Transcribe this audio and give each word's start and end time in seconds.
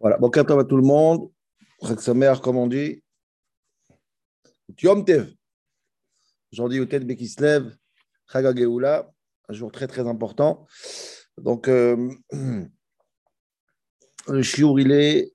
Voilà, 0.00 0.18
bon 0.18 0.28
tov 0.28 0.58
à 0.58 0.64
tout 0.64 0.76
le 0.76 0.82
monde. 0.82 1.30
Chag 1.82 2.40
comme 2.40 2.56
on 2.56 2.66
dit. 2.66 3.02
Yom 4.82 5.04
Tev. 5.04 5.32
Aujourd'hui, 6.52 6.78
Utet 6.78 7.00
Bekislev, 7.00 7.76
Chag 8.30 8.56
Geoula, 8.56 9.10
un 9.48 9.52
jour 9.52 9.70
très 9.70 9.86
très 9.86 10.06
important. 10.06 10.66
Donc, 11.38 11.68
euh, 11.68 12.10
le 14.28 14.42
chiour, 14.42 14.80
il 14.80 14.92
est 14.92 15.32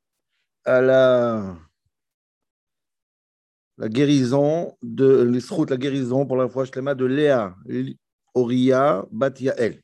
à 0.66 0.82
la, 0.82 1.57
la 3.78 3.89
guérison 3.89 4.78
de 4.82 5.39
la 5.70 5.78
guérison 5.78 6.26
pour 6.26 6.38
la 6.38 6.50
fois 6.50 6.66
Shlema 6.66 6.96
de 6.96 7.05
Léa, 7.05 7.55
Oria, 8.34 9.05
Batiael. 9.12 9.82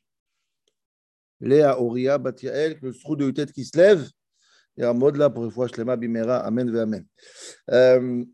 Léa, 1.40 1.80
Oria, 1.80 2.18
Batiael, 2.18 2.78
le 2.82 2.92
Srout 2.92 3.16
de 3.16 3.28
Utet 3.28 3.46
qui 3.46 3.64
se 3.64 3.76
lève 3.76 4.08
mode 4.78 5.16
là 5.16 5.30
pour 5.30 5.44
une 5.44 5.50
fois, 5.50 5.68
Shlema 5.68 5.96
Bimera, 5.96 6.38
Amen 6.38 6.70
ve 6.70 6.76
Amen. 6.78 7.04
Euh, 7.70 8.24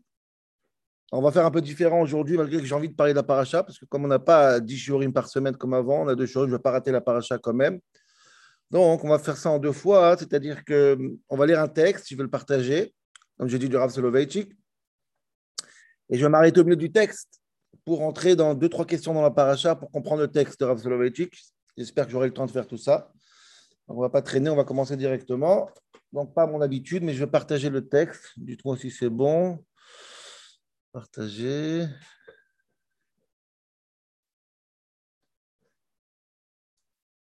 on 1.11 1.21
va 1.21 1.31
faire 1.31 1.45
un 1.45 1.51
peu 1.51 1.61
différent 1.61 2.01
aujourd'hui, 2.01 2.37
malgré 2.37 2.57
que 2.57 2.65
j'ai 2.65 2.73
envie 2.73 2.89
de 2.89 2.95
parler 2.95 3.13
de 3.13 3.17
la 3.17 3.23
paracha, 3.23 3.63
parce 3.63 3.77
que 3.77 3.85
comme 3.85 4.03
on 4.03 4.07
n'a 4.07 4.19
pas 4.19 4.59
10 4.59 4.77
shurim 4.77 5.13
par 5.13 5.27
semaine 5.29 5.55
comme 5.55 5.75
avant, 5.75 6.03
on 6.03 6.07
a 6.07 6.15
deux 6.15 6.25
shurim, 6.25 6.47
je 6.47 6.53
ne 6.53 6.57
vais 6.57 6.61
pas 6.61 6.71
rater 6.71 6.91
la 6.91 7.01
paracha 7.01 7.37
quand 7.37 7.53
même. 7.53 7.79
Donc, 8.71 9.03
on 9.03 9.09
va 9.09 9.19
faire 9.19 9.37
ça 9.37 9.51
en 9.51 9.59
deux 9.59 9.71
fois, 9.71 10.17
c'est-à-dire 10.17 10.65
qu'on 10.65 11.37
va 11.37 11.45
lire 11.45 11.59
un 11.59 11.67
texte, 11.67 12.07
je 12.09 12.15
vais 12.15 12.23
le 12.23 12.31
partager, 12.31 12.95
comme 13.37 13.47
j'ai 13.47 13.59
dit 13.59 13.69
du 13.69 13.77
Rav 13.77 13.91
Soloveitchik, 13.91 14.51
et 16.09 16.17
je 16.17 16.23
vais 16.23 16.29
m'arrêter 16.29 16.59
au 16.61 16.63
milieu 16.63 16.75
du 16.75 16.91
texte 16.91 17.39
pour 17.85 18.01
entrer 18.01 18.35
dans 18.35 18.55
deux, 18.55 18.69
trois 18.69 18.85
questions 18.85 19.13
dans 19.13 19.21
la 19.21 19.29
paracha 19.29 19.75
pour 19.75 19.91
comprendre 19.91 20.21
le 20.21 20.31
texte 20.31 20.59
de 20.59 20.65
Rav 20.65 20.81
Soloveitchik. 20.81 21.31
J'espère 21.77 22.07
que 22.07 22.11
j'aurai 22.11 22.27
le 22.27 22.33
temps 22.33 22.47
de 22.47 22.51
faire 22.51 22.65
tout 22.65 22.77
ça. 22.77 23.11
On 23.87 23.95
ne 23.95 24.01
va 24.01 24.09
pas 24.09 24.23
traîner, 24.23 24.49
on 24.49 24.55
va 24.55 24.63
commencer 24.63 24.97
directement. 24.97 25.69
Donc, 26.13 26.33
pas 26.35 26.45
mon 26.45 26.61
habitude, 26.61 27.03
mais 27.03 27.13
je 27.13 27.19
vais 27.25 27.29
partager 27.29 27.69
le 27.71 27.87
texte. 27.89 28.33
Dites-moi 28.37 28.77
si 28.77 28.91
c'est 28.91 29.09
bon. 29.09 29.65
Partager. 30.91 31.87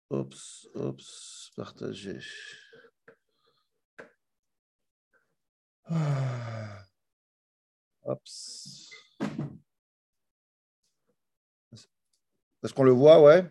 Oups, 0.09 0.67
oups, 0.75 1.51
partager. 1.55 2.19
Ah. 5.85 6.83
Oups. 8.03 8.89
Est-ce 12.63 12.73
qu'on 12.73 12.83
le 12.83 12.91
voit, 12.91 13.21
ouais 13.21 13.49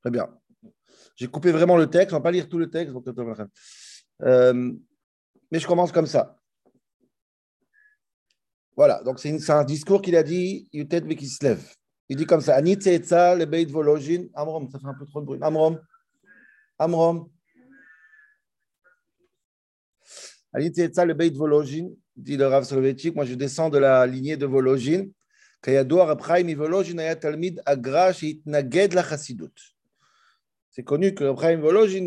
Très 0.00 0.10
bien. 0.10 0.28
J'ai 1.17 1.27
coupé 1.27 1.51
vraiment 1.51 1.77
le 1.77 1.89
texte, 1.89 2.13
on 2.13 2.15
ne 2.15 2.19
va 2.19 2.23
pas 2.23 2.31
lire 2.31 2.49
tout 2.49 2.57
le 2.57 2.69
texte. 2.69 2.93
Euh, 4.21 4.71
mais 5.51 5.59
je 5.59 5.67
commence 5.67 5.91
comme 5.91 6.07
ça. 6.07 6.37
Voilà, 8.75 9.03
donc 9.03 9.19
c'est 9.19 9.49
un 9.51 9.63
discours 9.63 10.01
qu'il 10.01 10.15
a 10.15 10.23
dit, 10.23 10.67
Yutet 10.73 11.01
Bekislev. 11.01 11.61
Il 12.09 12.17
dit 12.17 12.25
comme 12.25 12.41
ça, 12.41 12.55
Anit 12.55 12.75
le 12.75 13.45
Beit 13.45 13.65
Volojin. 13.65 14.25
Amrom, 14.33 14.69
ça 14.69 14.79
fait 14.79 14.87
un 14.87 14.95
peu 14.95 15.05
trop 15.05 15.21
de 15.21 15.25
bruit. 15.25 15.39
Amrom. 15.41 15.79
Amrom. 16.79 17.29
Anit 20.53 20.71
le 20.75 21.13
Beit 21.13 21.31
Volojin, 21.31 21.89
dit 22.15 22.37
le 22.37 22.47
Rav 22.47 22.63
Soloveitchik. 22.63 23.15
Moi, 23.15 23.25
je 23.25 23.35
descends 23.35 23.69
de 23.69 23.77
la 23.77 24.05
lignée 24.07 24.37
de 24.37 24.45
Volojin. 24.45 25.09
כידוע 25.63 26.11
רב 26.11 26.21
חיים 26.21 26.47
מוולוז'ין 26.47 26.99
היה 26.99 27.15
תלמיד 27.15 27.59
אגרה 27.65 28.13
שהתנגד 28.13 28.93
לחסידות. 28.93 29.73
C'est 30.78 30.84
connu 30.84 31.12
que 31.12 31.34
Chaim 31.40 31.56
Vologin, 31.56 32.06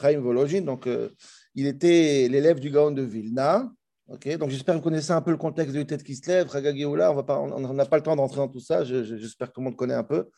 Chaim 0.00 0.20
donc 0.60 0.86
euh, 0.86 1.08
il 1.56 1.66
était 1.66 2.28
l'élève 2.30 2.60
du 2.60 2.70
Gaon 2.70 2.92
de 2.92 3.02
Vilna. 3.02 3.68
Okay, 4.06 4.36
donc 4.36 4.50
j'espère 4.50 4.76
que 4.76 4.78
vous 4.78 4.84
connaissez 4.84 5.10
un 5.10 5.20
peu 5.20 5.32
le 5.32 5.36
contexte 5.36 5.74
de 5.74 5.82
Tête 5.82 6.04
qui 6.04 6.14
se 6.14 6.30
lève, 6.30 6.46
on 6.54 7.72
n'a 7.74 7.86
pas 7.86 7.96
le 7.96 8.02
temps 8.04 8.14
d'entrer 8.14 8.36
dans 8.36 8.46
tout 8.46 8.60
ça, 8.60 8.84
j'espère 8.84 9.48
que 9.48 9.54
tout 9.54 9.60
le 9.62 9.64
monde 9.64 9.74
connaît 9.74 9.94
un 9.94 10.04
peu. 10.04 10.28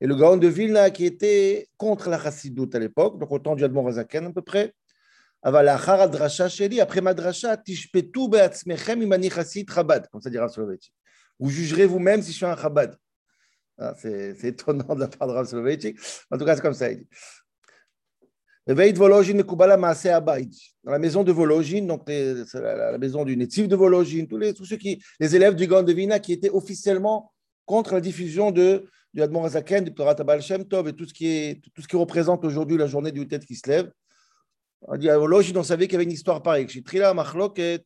Et 0.00 0.06
le 0.06 0.14
Gaon 0.14 0.36
de 0.36 0.46
Vilna 0.46 0.90
qui 0.90 1.04
était 1.04 1.66
contre 1.76 2.08
la 2.08 2.22
Chassidoute 2.22 2.76
à 2.76 2.78
l'époque, 2.78 3.18
donc 3.18 3.32
au 3.32 3.40
temps 3.40 3.56
du 3.56 3.64
Admon 3.64 3.82
Razaken 3.82 4.26
à 4.26 4.30
peu 4.30 4.42
près. 4.42 4.72
Après 5.42 5.64
ma 7.00 7.12
dracha, 7.12 7.56
tishpetu 7.56 8.28
be'atzmechem 8.28 9.02
imani 9.02 9.30
chassid 9.30 9.68
chabad, 9.68 10.06
comme 10.12 10.20
ça 10.20 10.30
dira 10.30 10.48
Soloveitchik. 10.48 10.94
Vous 11.40 11.50
jugerez 11.50 11.86
vous-même 11.86 12.22
si 12.22 12.30
je 12.30 12.36
suis 12.36 12.46
un 12.46 12.56
chabad. 12.56 12.96
Ah, 13.82 13.94
c'est 13.96 14.44
étonnant 14.44 14.94
de 14.94 15.00
la 15.00 15.08
part 15.08 15.26
de 15.26 15.32
Rav 15.32 15.48
Soloveitchik. 15.48 15.98
En 16.30 16.38
tout 16.38 16.44
cas, 16.44 16.54
c'est 16.54 16.62
comme 16.62 16.72
ça. 16.72 16.90
Il 16.92 16.98
dit. 16.98 17.08
Dans 18.64 18.76
la 20.92 20.98
maison 21.00 21.24
de 21.24 21.32
Vologine, 21.32 21.86
donc 21.88 22.08
la, 22.08 22.98
maison 22.98 23.24
du 23.24 23.36
natif 23.36 23.66
de 23.66 23.74
Vologine, 23.74 24.28
tous, 24.28 24.38
les, 24.38 24.54
tous 24.54 24.64
ceux 24.64 24.76
qui, 24.76 25.02
les 25.18 25.34
élèves 25.34 25.56
du 25.56 25.66
Gand 25.66 25.82
de 25.82 25.92
Vina 25.92 26.20
qui 26.20 26.32
étaient 26.32 26.50
officiellement 26.50 27.32
contre 27.66 27.94
la 27.94 28.00
diffusion 28.00 28.52
de, 28.52 28.88
du 29.14 29.20
Admon 29.20 29.42
Azaken, 29.42 29.82
du 29.82 29.92
Torah 29.92 30.14
Tabal 30.14 30.40
Shem 30.40 30.64
Tov 30.64 30.86
et 30.86 30.92
tout 30.92 31.06
ce 31.06 31.12
qui, 31.12 31.26
est, 31.26 31.60
tout 31.74 31.82
ce 31.82 31.88
qui 31.88 31.96
représente 31.96 32.44
aujourd'hui 32.44 32.78
la 32.78 32.86
journée 32.86 33.10
du 33.10 33.26
tête 33.26 33.44
qui 33.44 33.56
se 33.56 33.68
lève. 33.68 33.90
On 34.82 34.96
dit 34.96 35.10
à 35.10 35.18
Vologine, 35.18 35.58
on 35.58 35.64
savait 35.64 35.86
qu'il 35.86 35.94
y 35.94 35.96
avait 35.96 36.04
une 36.04 36.12
histoire 36.12 36.40
pareille. 36.40 36.68
Machloket, 37.14 37.84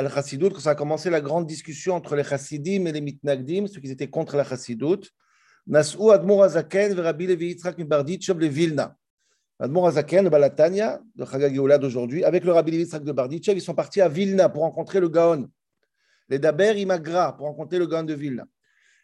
al 0.00 0.10
Chassidut, 0.10 0.50
quand 0.50 0.60
ça 0.60 0.70
a 0.70 0.74
commencé 0.74 1.10
la 1.10 1.20
grande 1.20 1.46
discussion 1.46 1.94
entre 1.94 2.16
les 2.16 2.24
Chassidim 2.24 2.86
et 2.86 2.92
les 2.92 3.00
Mitnagdim, 3.02 3.66
ceux 3.66 3.80
qui 3.80 3.90
étaient 3.90 4.08
contre 4.08 4.36
la 4.36 4.44
Chassidut, 4.44 5.02
Nas'u 5.66 6.10
Admor 6.10 6.44
Azaken 6.44 6.98
Rabbi 6.98 7.26
Levi 7.26 7.48
Yitzhak 7.48 7.76
Mibarditchev 7.76 8.38
le 8.38 8.46
Vilna. 8.46 8.96
Admor 9.58 9.88
Azaken, 9.88 10.24
le 10.24 10.30
Balatania, 10.30 11.00
le 11.16 11.24
Chagagioula 11.26 11.76
d'aujourd'hui, 11.76 12.24
avec 12.24 12.44
le 12.44 12.52
Rabbi 12.52 12.70
Levi 12.70 12.84
Yitzhak 12.84 13.04
de 13.04 13.12
Barditchev, 13.12 13.58
ils 13.58 13.60
sont 13.60 13.74
partis 13.74 14.00
à 14.00 14.08
Vilna 14.08 14.48
pour 14.48 14.62
rencontrer 14.62 15.00
le 15.00 15.10
Gaon. 15.10 15.48
Les 16.30 16.38
Daber 16.38 16.80
Imagra 16.80 17.36
pour 17.36 17.46
rencontrer 17.46 17.78
le 17.78 17.86
Gaon 17.86 18.04
de 18.04 18.14
Vilna. 18.14 18.46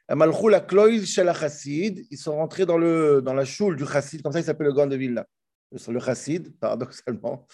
Malchou 0.08 0.48
la 0.48 0.60
Kloïl 0.60 1.04
Shel 1.04 1.30
Chassid, 1.34 2.06
ils 2.10 2.18
sont 2.18 2.36
rentrés 2.36 2.64
dans, 2.64 2.78
le, 2.78 3.20
dans 3.20 3.34
la 3.34 3.44
choule 3.44 3.76
du 3.76 3.84
Chassid, 3.84 4.22
comme 4.22 4.32
ça 4.32 4.40
il 4.40 4.44
s'appelle 4.44 4.68
le 4.68 4.72
Gaon 4.72 4.86
de 4.86 4.96
Vilna. 4.96 5.26
Le 5.72 6.00
Chassid, 6.00 6.58
paradoxalement. 6.58 7.46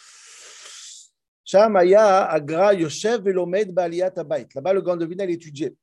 Agra 1.55 2.75
Yoshev 2.75 3.23
Velomed 3.23 3.73
Baliat 3.73 4.13
Là-bas, 4.17 4.73
le 4.73 4.83
Grand 4.83 4.97
de 4.97 5.07
Vilna, 5.07 5.25
il 5.25 5.31
étudiait. 5.31 5.75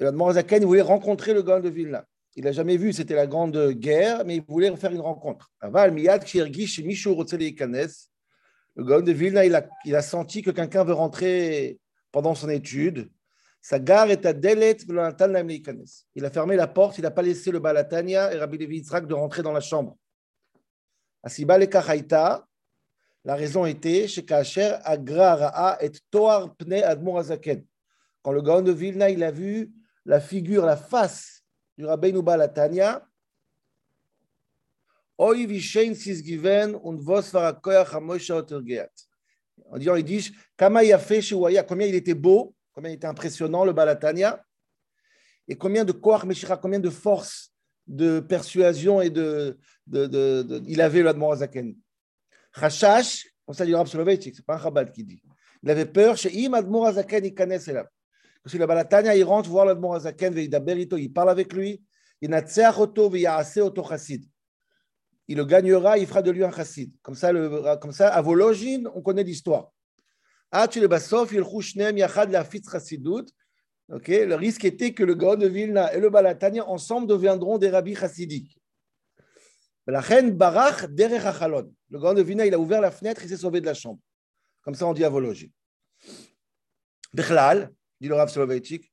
Et 0.00 0.04
le 0.04 0.12
Morazaken, 0.12 0.64
voulait 0.64 0.80
rencontrer 0.80 1.34
le 1.34 1.42
Grand 1.42 1.60
de 1.60 1.68
Vilna. 1.68 2.04
Il 2.34 2.44
n'a 2.44 2.52
jamais 2.52 2.78
vu, 2.78 2.92
c'était 2.92 3.14
la 3.14 3.26
grande 3.26 3.72
guerre, 3.72 4.24
mais 4.24 4.36
il 4.36 4.42
voulait 4.42 4.74
faire 4.76 4.92
une 4.92 5.00
rencontre. 5.00 5.50
Aval 5.60 5.92
Miyad 5.92 6.24
Kirgish 6.24 6.80
Le 6.80 8.84
Grand 8.84 9.00
de 9.02 9.12
Vilna, 9.12 9.44
il 9.44 9.94
a, 9.94 10.02
senti 10.02 10.40
que 10.40 10.50
quelqu'un 10.50 10.84
veut 10.84 10.94
rentrer 10.94 11.78
pendant 12.10 12.34
son 12.34 12.48
étude. 12.48 13.10
Sa 13.60 13.78
gare 13.78 14.10
est 14.10 14.26
à 14.26 14.32
Delet 14.32 14.78
Il 16.14 16.24
a 16.24 16.30
fermé 16.30 16.56
la 16.56 16.66
porte, 16.66 16.98
il 16.98 17.02
n'a 17.02 17.12
pas 17.12 17.22
laissé 17.22 17.52
le 17.52 17.60
Balatania 17.60 18.34
et 18.34 18.38
Rabbi 18.38 18.58
Levi 18.58 18.78
Yitzhak 18.78 19.06
de 19.06 19.14
rentrer 19.14 19.42
dans 19.42 19.52
la 19.52 19.60
chambre. 19.60 19.96
Asiba 21.22 21.58
le 21.58 21.66
la 23.24 23.36
raison 23.36 23.64
était 23.66 24.08
chez 24.08 24.24
Kacher 24.24 24.76
Agra 24.84 25.78
et 25.80 25.90
Toar 26.10 26.54
Pne 26.56 26.82
Admor 26.82 27.18
Azaken. 27.18 27.64
Quand 28.22 28.32
le 28.32 28.42
Gaon 28.42 28.62
de 28.62 28.72
Vilna 28.72 29.10
il 29.10 29.22
a 29.22 29.30
vu 29.30 29.70
la 30.04 30.20
figure, 30.20 30.66
la 30.66 30.76
face 30.76 31.44
du 31.78 31.86
Rabbeinu 31.86 32.22
Balatania. 32.22 33.06
En 35.18 35.32
disant, 39.78 39.96
Yafe 40.82 41.20
Shewaya, 41.20 41.62
combien 41.62 41.86
il 41.86 41.94
était 41.94 42.14
beau, 42.14 42.54
combien 42.72 42.90
il 42.90 42.94
était 42.94 43.06
impressionnant 43.06 43.64
le 43.64 43.72
Balatania, 43.72 44.44
et 45.46 45.56
combien 45.56 45.84
de 45.84 45.92
Koach 45.92 46.24
Meshira, 46.24 46.56
combien 46.56 46.80
de 46.80 46.90
force, 46.90 47.52
de 47.86 48.20
persuasion 48.20 49.00
et 49.00 49.10
de, 49.10 49.58
de, 49.86 50.62
il 50.66 50.80
avait 50.80 51.02
l'Admor 51.02 51.32
Azaken. 51.32 51.76
Chashash, 52.58 53.28
comme 53.46 53.54
ça 53.54 53.64
dit 53.64 53.74
Rav 53.74 53.86
Soloveitchik, 53.86 54.34
c'est 54.36 54.44
pas 54.44 54.56
un 54.56 54.62
Chabad 54.62 54.92
qui 54.92 55.04
dit. 55.04 55.22
Il 55.62 55.70
avait 55.70 55.86
peur 55.86 56.16
Im 56.34 56.54
Admor 56.54 56.86
Azaken 56.86 57.24
ikanes 57.24 57.58
là. 57.68 57.86
Parce 58.42 58.54
que 58.54 58.58
le 58.58 58.66
Balatania, 58.66 59.14
il 59.14 59.24
rentre 59.24 59.48
voir 59.48 59.64
l'Admor 59.66 59.94
Azaken, 59.94 60.36
il 60.36 61.12
parle 61.12 61.30
avec 61.30 61.52
lui, 61.52 61.82
il 62.20 62.28
natseach 62.30 62.78
oto 62.78 63.08
v'yaase 63.08 63.58
oto 63.58 63.82
chassid. 63.84 64.24
Il 65.28 65.36
le 65.36 65.44
gagnera, 65.44 65.96
il 65.96 66.06
fera 66.06 66.22
de 66.22 66.30
lui 66.32 66.42
un 66.42 66.50
chassid. 66.50 66.92
Comme 67.02 67.14
ça, 67.14 67.32
le, 67.32 67.76
comme 67.80 67.92
ça 67.92 68.08
à 68.08 68.20
Vologine, 68.20 68.88
on 68.94 69.02
connaît 69.02 69.22
l'histoire. 69.22 69.70
Basof, 70.50 71.32
il 71.32 71.44
shneem 71.60 71.98
yachad 71.98 72.30
la 72.30 72.44
fitz 72.44 72.68
chassidut. 72.70 73.26
Okay, 73.88 74.26
le 74.26 74.36
risque 74.36 74.64
était 74.64 74.92
que 74.92 75.02
le 75.02 75.14
Gaon 75.14 75.36
de 75.36 75.46
Vilna 75.46 75.92
et 75.94 76.00
le 76.00 76.08
Balatania 76.08 76.66
ensemble 76.66 77.06
deviendront 77.06 77.58
des 77.58 77.68
rabbis 77.68 77.94
chassidiques. 77.94 78.61
Barach 79.86 80.86
Le 80.88 81.98
grand 81.98 82.14
devina, 82.14 82.46
il 82.46 82.54
a 82.54 82.58
ouvert 82.58 82.80
la 82.80 82.90
fenêtre, 82.90 83.22
il 83.24 83.28
s'est 83.28 83.36
sauvé 83.36 83.60
de 83.60 83.66
la 83.66 83.74
chambre. 83.74 84.00
Comme 84.62 84.74
ça, 84.74 84.86
on 84.86 84.92
dit 84.92 85.04
avologie. 85.04 85.52
Bechlal, 87.12 87.72
dit 88.00 88.08
le 88.08 88.14
Rav 88.14 88.28
Soloveitchik, 88.28 88.92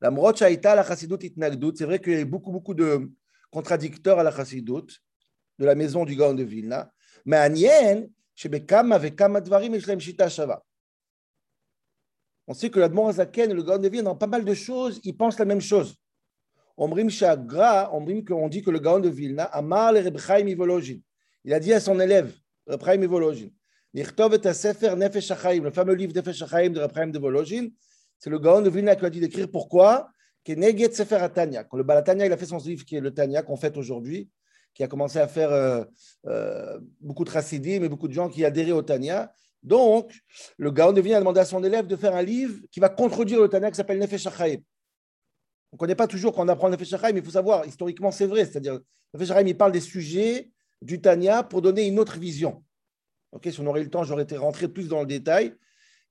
la 0.00 0.10
mrochaïta, 0.10 0.74
la 0.74 0.84
chassidut 0.84 1.18
itnagdut. 1.22 1.72
C'est 1.76 1.84
vrai 1.84 2.00
qu'il 2.00 2.12
y 2.12 2.20
a 2.20 2.24
beaucoup, 2.24 2.52
beaucoup 2.52 2.74
de 2.74 3.10
contradicteurs 3.50 4.18
à 4.18 4.22
la 4.22 4.30
chassidut, 4.30 4.86
de 5.58 5.64
la 5.64 5.74
maison 5.74 6.04
du 6.04 6.14
grand 6.14 6.34
devina. 6.34 6.92
Mais 7.24 7.36
Anien, 7.36 8.06
Shebekama 8.34 9.00
shita 9.98 10.28
shava. 10.28 10.64
On 12.46 12.54
sait 12.54 12.70
que 12.70 12.78
la 12.78 13.12
Zaken 13.12 13.50
et 13.50 13.54
le 13.54 13.62
grand 13.62 13.78
devina, 13.78 14.04
dans 14.04 14.16
pas 14.16 14.28
mal 14.28 14.44
de 14.44 14.54
choses, 14.54 15.00
ils 15.02 15.16
pensent 15.16 15.38
la 15.38 15.44
même 15.44 15.60
chose. 15.60 15.96
Qu'on 16.78 18.48
dit 18.48 18.62
que 18.62 18.70
le 18.70 18.78
Gaon 18.78 19.00
de 19.00 19.08
Vilna, 19.08 19.44
Amar 19.44 19.92
le. 19.92 21.00
Il 21.44 21.52
a 21.52 21.58
dit 21.58 21.72
à 21.72 21.80
son 21.80 21.98
élève, 21.98 22.32
Sefer 22.68 22.96
Nefesh 24.94 25.32
le 25.60 25.70
fameux 25.72 25.94
livre 25.94 26.12
Nefesh 26.14 26.38
de 26.38 26.44
Reb 26.44 26.78
Chaim 26.94 27.08
de 27.08 27.72
c'est 28.20 28.30
le 28.30 28.38
Gaon 28.38 28.62
de 28.62 28.70
Vilna 28.70 28.94
qui 28.94 29.04
a 29.04 29.10
dit 29.10 29.20
d'écrire 29.20 29.50
pourquoi 29.50 30.08
Keneget 30.44 30.92
Sefer 30.92 31.16
Atania. 31.16 31.64
Quand 31.64 31.76
le 31.76 31.82
Balatania, 31.82 32.26
il 32.26 32.32
a 32.32 32.36
fait 32.36 32.46
son 32.46 32.58
livre 32.58 32.84
qui 32.84 32.96
est 32.96 33.00
le 33.00 33.12
Tania 33.12 33.42
qu'on 33.42 33.56
fête 33.56 33.76
aujourd'hui, 33.76 34.30
qui 34.72 34.84
a 34.84 34.88
commencé 34.88 35.18
à 35.18 35.28
faire 35.28 35.50
euh, 35.50 35.84
euh, 36.26 36.78
beaucoup 37.00 37.24
de 37.24 37.30
chassidim 37.30 37.80
mais 37.80 37.88
beaucoup 37.88 38.08
de 38.08 38.12
gens 38.12 38.28
qui 38.28 38.44
adhéraient 38.44 38.72
au 38.72 38.82
Tania. 38.82 39.32
Donc, 39.62 40.12
le 40.56 40.70
Gaon 40.70 40.92
de 40.92 41.00
Vilna 41.00 41.16
a 41.16 41.20
demandé 41.20 41.40
à 41.40 41.44
son 41.44 41.62
élève 41.64 41.86
de 41.86 41.96
faire 41.96 42.14
un 42.14 42.22
livre 42.22 42.60
qui 42.70 42.80
va 42.80 42.88
contredire 42.88 43.40
le 43.40 43.48
Tania 43.48 43.70
qui 43.70 43.76
s'appelle 43.76 43.98
Nefesh 43.98 44.26
HaChaim. 44.26 44.58
On 45.72 45.76
ne 45.76 45.78
connaît 45.78 45.94
pas 45.94 46.06
toujours 46.06 46.34
quand 46.34 46.44
on 46.44 46.48
apprend 46.48 46.70
Nefesh 46.70 46.94
HaChaim, 46.94 47.12
mais 47.12 47.20
il 47.20 47.24
faut 47.24 47.30
savoir, 47.30 47.66
historiquement, 47.66 48.10
c'est 48.10 48.26
vrai. 48.26 48.44
C'est-à-dire, 48.44 48.80
Nefesh 49.14 49.30
HaChaim, 49.30 49.46
il 49.46 49.56
parle 49.56 49.72
des 49.72 49.80
sujets 49.80 50.50
du 50.80 51.00
Tania 51.00 51.42
pour 51.42 51.60
donner 51.62 51.86
une 51.86 51.98
autre 51.98 52.18
vision. 52.18 52.64
Si 53.42 53.60
on 53.60 53.66
aurait 53.66 53.80
eu 53.82 53.84
le 53.84 53.90
temps, 53.90 54.04
j'aurais 54.04 54.22
été 54.22 54.36
rentré 54.36 54.68
plus 54.68 54.88
dans 54.88 55.00
le 55.00 55.06
détail. 55.06 55.54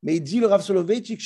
Mais 0.03 0.17
il 0.17 0.21
dit 0.21 0.39
le 0.39 0.47
Rav 0.47 0.61
Soloveitchik. 0.61 1.19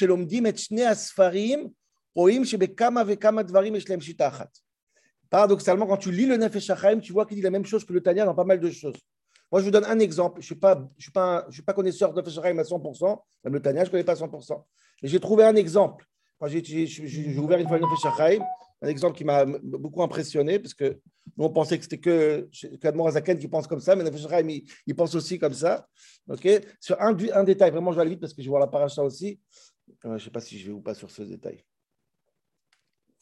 Paradoxalement, 5.29 5.87
quand 5.87 5.97
tu 5.97 6.11
lis 6.11 6.25
le 6.25 6.37
Nefesh 6.37 6.71
tu 7.01 7.13
vois 7.13 7.25
qu'il 7.25 7.37
dit 7.37 7.43
la 7.43 7.49
même 7.49 7.65
chose 7.65 7.83
que 7.83 7.93
le 7.93 8.01
Tania 8.01 8.25
dans 8.25 8.35
pas 8.35 8.43
mal 8.43 8.59
de 8.59 8.69
choses. 8.69 8.95
Moi, 9.51 9.59
je 9.59 9.65
vous 9.65 9.71
donne 9.71 9.85
un 9.85 9.99
exemple. 9.99 10.41
Je 10.41 10.45
ne 10.45 10.47
suis, 10.47 10.55
pas, 10.55 10.89
suis, 10.97 11.11
suis 11.51 11.61
pas 11.61 11.73
connaisseur 11.73 12.13
de 12.13 12.21
Nefesh 12.21 12.37
à 12.37 12.41
100%, 12.41 13.19
même 13.43 13.53
le 13.53 13.61
Tania, 13.61 13.83
je 13.83 13.89
ne 13.89 13.91
connais 13.91 14.03
pas 14.05 14.13
à 14.13 14.27
100%. 14.27 14.63
Mais 15.03 15.09
j'ai 15.09 15.19
trouvé 15.19 15.43
un 15.43 15.55
exemple. 15.55 16.05
J'ai 16.47 17.37
ouvert 17.37 17.59
une 17.59 17.67
fois 17.67 17.77
le 17.77 17.85
Nefesh 17.85 18.05
HaChaim, 18.05 18.43
un 18.81 18.87
exemple 18.87 19.17
qui 19.17 19.23
m'a 19.23 19.45
beaucoup 19.45 20.01
impressionné, 20.01 20.59
parce 20.59 20.73
que 20.73 20.99
nous, 21.37 21.45
on 21.45 21.49
pensait 21.49 21.77
que 21.77 21.83
c'était 21.83 21.99
que 21.99 22.49
qu'Admor 22.81 23.07
Azaken 23.07 23.37
qui 23.37 23.47
pense 23.47 23.67
comme 23.67 23.79
ça, 23.79 23.95
mais 23.95 24.03
Nefesh 24.03 24.25
il, 24.47 24.63
il, 24.87 24.95
pense 24.95 25.13
aussi 25.15 25.37
comme 25.37 25.53
ça. 25.53 25.87
Ok? 26.27 26.47
Sur 26.79 26.99
un, 27.01 27.13
détail, 27.13 27.71
vraiment, 27.71 27.91
je 27.91 27.97
vais 27.97 28.01
aller 28.01 28.11
vite 28.11 28.21
parce 28.21 28.33
que 28.33 28.41
je 28.41 28.49
voir 28.49 28.59
la 28.59 28.67
paracha 28.67 29.03
aussi. 29.03 29.39
Euh, 30.05 30.09
je 30.09 30.13
ne 30.13 30.19
sais 30.19 30.29
pas 30.31 30.41
si 30.41 30.57
je 30.57 30.67
vais 30.67 30.73
ou 30.73 30.81
pas 30.81 30.93
sur 30.93 31.11
ce 31.11 31.21
détail. 31.21 31.63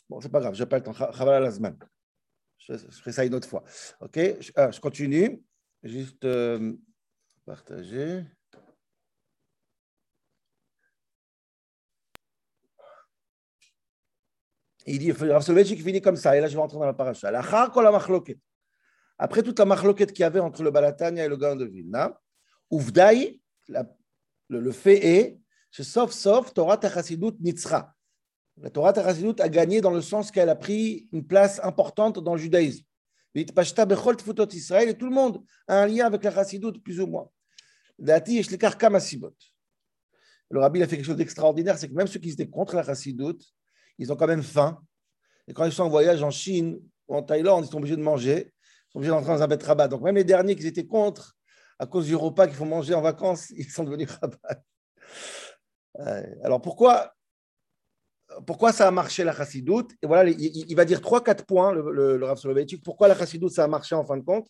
Bon, 0.10 0.19
c'est 0.22 0.30
pas 0.30 0.39
grave, 0.39 0.56
je 0.56 0.63
n'ai 0.63 0.69
pas 0.69 0.77
le 0.77 0.83
temps. 0.83 0.94
Chaval 0.94 1.44
Lazman. 1.44 1.77
Je, 2.57 2.74
je 2.74 2.98
ferai 2.98 3.12
ça 3.12 3.25
une 3.25 3.36
autre 3.36 3.48
fois. 3.48 3.63
Ok? 4.01 4.18
Je, 4.39 4.51
ah, 4.56 4.69
continue. 4.81 5.42
Juste 5.83 6.25
euh, 6.25 6.74
partager. 7.45 8.25
Il 14.91 14.97
dit, 14.97 15.12
Rav 15.12 15.44
Soloveitchik 15.44 15.83
finit 15.83 16.01
comme 16.01 16.15
ça, 16.15 16.36
et 16.36 16.41
là 16.41 16.47
je 16.47 16.53
vais 16.53 16.59
rentrer 16.59 16.80
dans 16.80 16.86
la 16.86 16.94
paracha. 16.94 17.31
Après 19.19 19.44
toute 19.44 19.59
la 19.59 19.65
machloket 19.65 20.07
qu'il 20.07 20.21
y 20.21 20.24
avait 20.24 20.39
entre 20.39 20.63
le 20.63 20.71
Balatania 20.71 21.25
et 21.25 21.27
le 21.27 21.38
Gaon 21.38 21.56
de 21.56 21.65
Vilna, 21.65 22.19
Uvdaï, 22.71 23.39
le, 24.47 24.71
fait 24.71 25.06
est, 25.06 25.39
sauf 25.71 26.12
sauf 26.12 26.51
Torah 26.53 26.77
Tachasidut 26.77 27.33
Nitzra. 27.39 27.94
La 28.57 28.71
Torah 28.71 28.91
Tachasidut 28.91 29.39
a 29.39 29.50
gagné 29.50 29.80
dans 29.80 29.91
le 29.91 30.01
sens 30.01 30.31
qu'elle 30.31 30.50
a 30.50 30.56
pris 30.56 31.07
une 31.12 31.27
place 31.27 31.59
importante 31.63 32.18
dans 32.18 32.33
le 32.33 32.41
judaïsme. 32.41 32.83
Et 33.36 33.45
tout 33.45 33.53
le 33.53 35.12
monde 35.12 35.44
a 35.68 35.83
un 35.83 35.86
lien 35.86 36.07
avec 36.07 36.24
la 36.24 36.31
Chassidut, 36.31 36.81
plus 36.83 37.00
ou 37.00 37.06
moins. 37.06 37.30
Le 38.00 38.13
rabbi 40.59 40.81
a 40.81 40.88
fait 40.88 40.95
quelque 40.95 41.06
chose 41.06 41.15
d'extraordinaire, 41.15 41.77
c'est 41.77 41.89
que 41.89 41.94
même 41.94 42.07
ceux 42.07 42.19
qui 42.19 42.31
étaient 42.31 42.50
contre 42.50 42.75
la 42.75 42.83
Chassidut, 42.83 43.38
ils 44.00 44.12
ont 44.12 44.16
quand 44.16 44.28
même 44.28 44.42
faim. 44.42 44.81
Et 45.48 45.54
quand 45.54 45.66
ils 45.66 45.72
sont 45.72 45.84
en 45.84 45.90
voyage 45.90 46.24
en 46.24 46.31
Chine 46.31 46.80
ou 47.07 47.16
en 47.16 47.22
Thaïlande, 47.22 47.66
ils 47.66 47.69
sont 47.69 47.78
obligés 47.78 47.98
de 47.98 48.01
manger. 48.01 48.51
Ils 48.51 48.92
sont 48.92 49.00
obligés 49.00 49.12
d'entrer 49.12 49.34
dans 49.34 49.44
un 49.44 49.48
bête 49.48 49.62
rabat. 49.62 49.88
Donc 49.88 50.01
même 50.01 50.16
les 50.16 50.24
derniers 50.24 50.56
qui 50.56 50.66
étaient 50.66 50.88
contre, 50.88 51.36
à 51.78 51.86
cause 51.86 52.06
du 52.07 52.16
repas 52.16 52.48
qu'il 52.48 52.56
faut 52.56 52.66
manger 52.66 52.96
en 52.96 53.01
vacances, 53.01 53.50
ils 53.56 53.69
sont 53.69 53.84
devenus 53.84 54.10
rabat. 54.10 54.63
Alors 56.44 56.62
pourquoi, 56.62 57.13
pourquoi 58.48 58.72
ça 58.72 58.88
a 58.88 58.92
marché 58.92 59.24
la 59.24 59.34
chassidoute? 59.34 59.92
Et 60.01 60.07
voilà, 60.07 60.30
il, 60.30 60.75
va 60.75 60.86
dire 60.86 61.01
trois, 61.01 61.22
quatre 61.24 61.46
points, 61.46 61.74
le, 61.74 61.92
le, 61.92 62.18
le 62.18 62.78
pourquoi 62.84 63.07
la 63.07 63.16
chassidoute 63.16 63.51
ça 63.51 63.66
a 63.66 63.68
marché 63.68 63.96
en 63.96 64.06
fin 64.06 64.18
de 64.18 64.24
compte. 64.24 64.48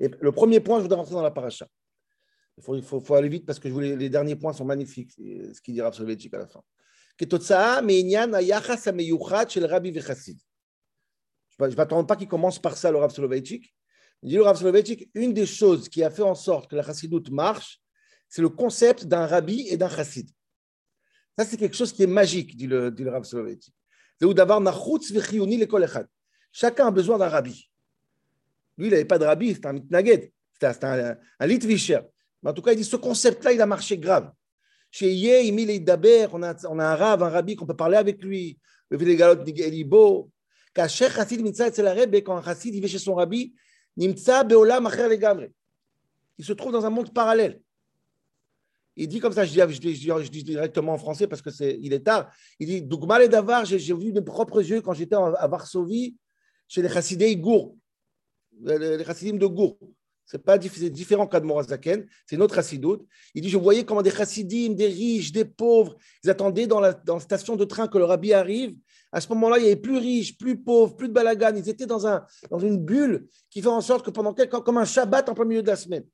Et 0.00 0.08
le 0.20 0.32
premier 0.32 0.60
point, 0.60 0.78
je 0.78 0.82
voudrais 0.82 0.98
rentrer 0.98 1.14
dans 1.14 1.22
la 1.22 1.30
paracha. 1.30 1.66
Il 2.58 2.82
faut, 2.82 3.14
aller 3.14 3.28
vite 3.28 3.44
parce 3.44 3.58
que 3.58 3.68
les 3.68 4.08
derniers 4.08 4.36
points 4.36 4.54
sont 4.54 4.64
magnifiques, 4.64 5.12
ce 5.12 5.60
qu'il 5.60 5.74
dit 5.74 5.82
Rav 5.82 5.92
Soloveitchik 5.92 6.32
à 6.32 6.38
la 6.38 6.46
fin. 6.46 6.62
כתוצאה 7.17 7.81
מעניין 7.81 8.35
היחס 8.35 8.87
המיוחד 8.87 9.49
של 9.49 9.65
רבי 9.65 9.91
וחסיד. 9.95 10.37
Je 11.59 11.65
ne 11.65 11.75
m'attends 11.75 12.03
pas 12.03 12.15
qu'il 12.15 12.27
commence 12.27 12.59
par 12.59 12.75
ça, 12.75 12.91
le 12.91 12.97
Rav 12.97 13.11
Soloveitchik. 13.13 13.71
Il 14.23 14.29
dit 14.29 14.35
le 14.35 14.41
Rav 14.41 14.57
Soloveitchik, 14.57 15.11
une 15.13 15.33
des 15.33 15.45
choses 15.45 15.89
qui 15.89 16.03
a 16.03 16.09
fait 16.09 16.23
en 16.23 16.33
sorte 16.33 16.69
que 16.69 16.75
la 16.75 16.81
chassidoute 16.81 17.29
marche, 17.29 17.79
c'est 18.27 18.41
le 18.41 18.49
concept 18.49 19.05
d'un 19.05 19.27
rabbi 19.27 19.67
et 19.67 19.77
d'un 19.77 19.89
chassid. 19.89 20.27
Ça, 21.37 21.45
c'est 21.45 21.57
quelque 21.57 21.75
chose 21.75 21.93
qui 21.93 22.01
est 22.01 22.07
magique, 22.07 22.57
dit 22.57 22.65
le, 22.65 22.89
dit 22.89 23.03
le 23.03 23.11
Rav 23.11 23.23
Soloveitchik. 23.23 23.75
C'est 24.19 24.25
où 24.25 24.33
d'avoir 24.33 24.59
nachutz 24.59 25.11
v'chiyuni 25.11 25.57
l'école 25.57 25.83
echad. 25.83 26.07
Chacun 26.51 26.87
a 26.87 26.91
besoin 26.91 27.17
d'un 27.19 27.29
rabbi. 27.29 27.69
Lui, 28.77 28.87
il 28.87 28.91
n'avait 28.91 29.05
pas 29.05 29.19
de 29.19 29.25
rabbi, 29.25 29.53
c'était 29.53 29.67
un 29.67 29.73
mitnaged, 29.73 30.31
c'était 30.53 30.85
un, 30.85 31.11
un, 31.11 31.17
un 31.39 31.45
litvisher. 31.45 31.99
Mais 32.41 32.49
en 32.49 32.53
tout 32.53 32.61
cas, 32.63 32.71
il 32.71 32.77
dit 32.77 32.83
ce 32.83 32.95
concept-là, 32.95 33.51
il 33.51 33.61
a 33.61 33.67
marché 33.67 33.97
grave. 33.97 34.31
Chez 34.98 35.12
Yeh, 35.12 35.46
et 35.48 35.78
Daber, 35.78 36.28
on 36.32 36.42
a 36.42 36.56
un 36.66 36.96
rave, 36.96 37.22
un 37.22 37.28
rabbi 37.28 37.54
qu'on 37.54 37.66
peut 37.66 37.76
parler 37.76 37.98
avec 37.98 38.24
lui. 38.24 38.58
Le 38.88 38.96
Vilégalot 38.96 39.44
Elibo. 39.44 40.30
Kacher 40.72 41.10
Chassid 41.10 41.42
Mitsa 41.42 41.68
et 41.68 41.82
la 41.82 42.06
quand 42.22 42.34
un 42.34 42.42
Chassid 42.42 42.74
il 42.74 42.80
va 42.80 42.88
chez 42.88 42.98
son 42.98 43.14
rabbi, 43.14 43.52
Il 43.98 44.16
se 44.18 44.32
trouve 46.54 46.72
dans 46.72 46.86
un 46.86 46.88
monde 46.88 47.12
parallèle. 47.12 47.60
Il 48.96 49.08
dit 49.08 49.20
comme 49.20 49.34
ça, 49.34 49.44
je 49.44 49.50
dis, 50.30 50.44
directement 50.44 50.94
en 50.94 50.98
français 50.98 51.26
parce 51.26 51.42
que 51.42 51.50
c'est, 51.50 51.78
il 51.82 51.92
est 51.92 52.00
tard. 52.00 52.32
Il 52.58 52.66
dit 52.66 52.80
Dougmal 52.80 53.20
et 53.20 53.28
Davar, 53.28 53.66
j'ai, 53.66 53.76
vu 53.76 54.12
de 54.12 54.20
mes 54.20 54.24
propres 54.24 54.62
yeux 54.62 54.80
quand 54.80 54.94
j'étais 54.94 55.16
à 55.16 55.46
Varsovie 55.46 56.16
chez 56.68 56.80
les 56.80 56.88
Chassidés 56.88 57.36
Gour, 57.36 57.76
les 58.62 59.04
Chassidim 59.04 59.36
de 59.36 59.46
Gour. 59.46 59.76
C'est 60.26 60.42
pas 60.42 60.58
différent 60.58 61.28
qu'à 61.28 61.38
Morazaken, 61.38 62.04
c'est 62.26 62.34
une 62.34 62.42
autre 62.42 62.56
chassidoute. 62.56 63.06
Il 63.32 63.42
dit 63.42 63.48
Je 63.48 63.56
voyais 63.56 63.84
comment 63.84 64.02
des 64.02 64.10
chassidim, 64.10 64.74
des 64.74 64.88
riches, 64.88 65.30
des 65.30 65.44
pauvres, 65.44 65.96
ils 66.24 66.30
attendaient 66.30 66.66
dans 66.66 66.80
la, 66.80 66.92
dans 66.92 67.20
station 67.20 67.54
de 67.54 67.64
train 67.64 67.86
que 67.86 67.96
le 67.96 68.04
rabbi 68.04 68.32
arrive. 68.32 68.76
À 69.12 69.20
ce 69.20 69.28
moment-là, 69.28 69.58
il 69.58 69.62
y 69.62 69.66
avait 69.66 69.76
plus 69.76 69.98
riches, 69.98 70.36
plus 70.36 70.60
pauvres, 70.60 70.96
plus 70.96 71.08
de 71.08 71.12
balagan. 71.12 71.54
Ils 71.54 71.68
étaient 71.68 71.86
dans, 71.86 72.08
un, 72.08 72.26
dans 72.50 72.58
une 72.58 72.84
bulle 72.84 73.28
qui 73.50 73.62
fait 73.62 73.68
en 73.68 73.80
sorte 73.80 74.04
que 74.04 74.10
pendant 74.10 74.34
quelques 74.34 74.60
comme 74.64 74.78
un 74.78 74.84
Shabbat 74.84 75.28
en 75.28 75.34
plein 75.34 75.44
milieu 75.44 75.62
de 75.62 75.68
la 75.68 75.76
semaine. 75.76 76.04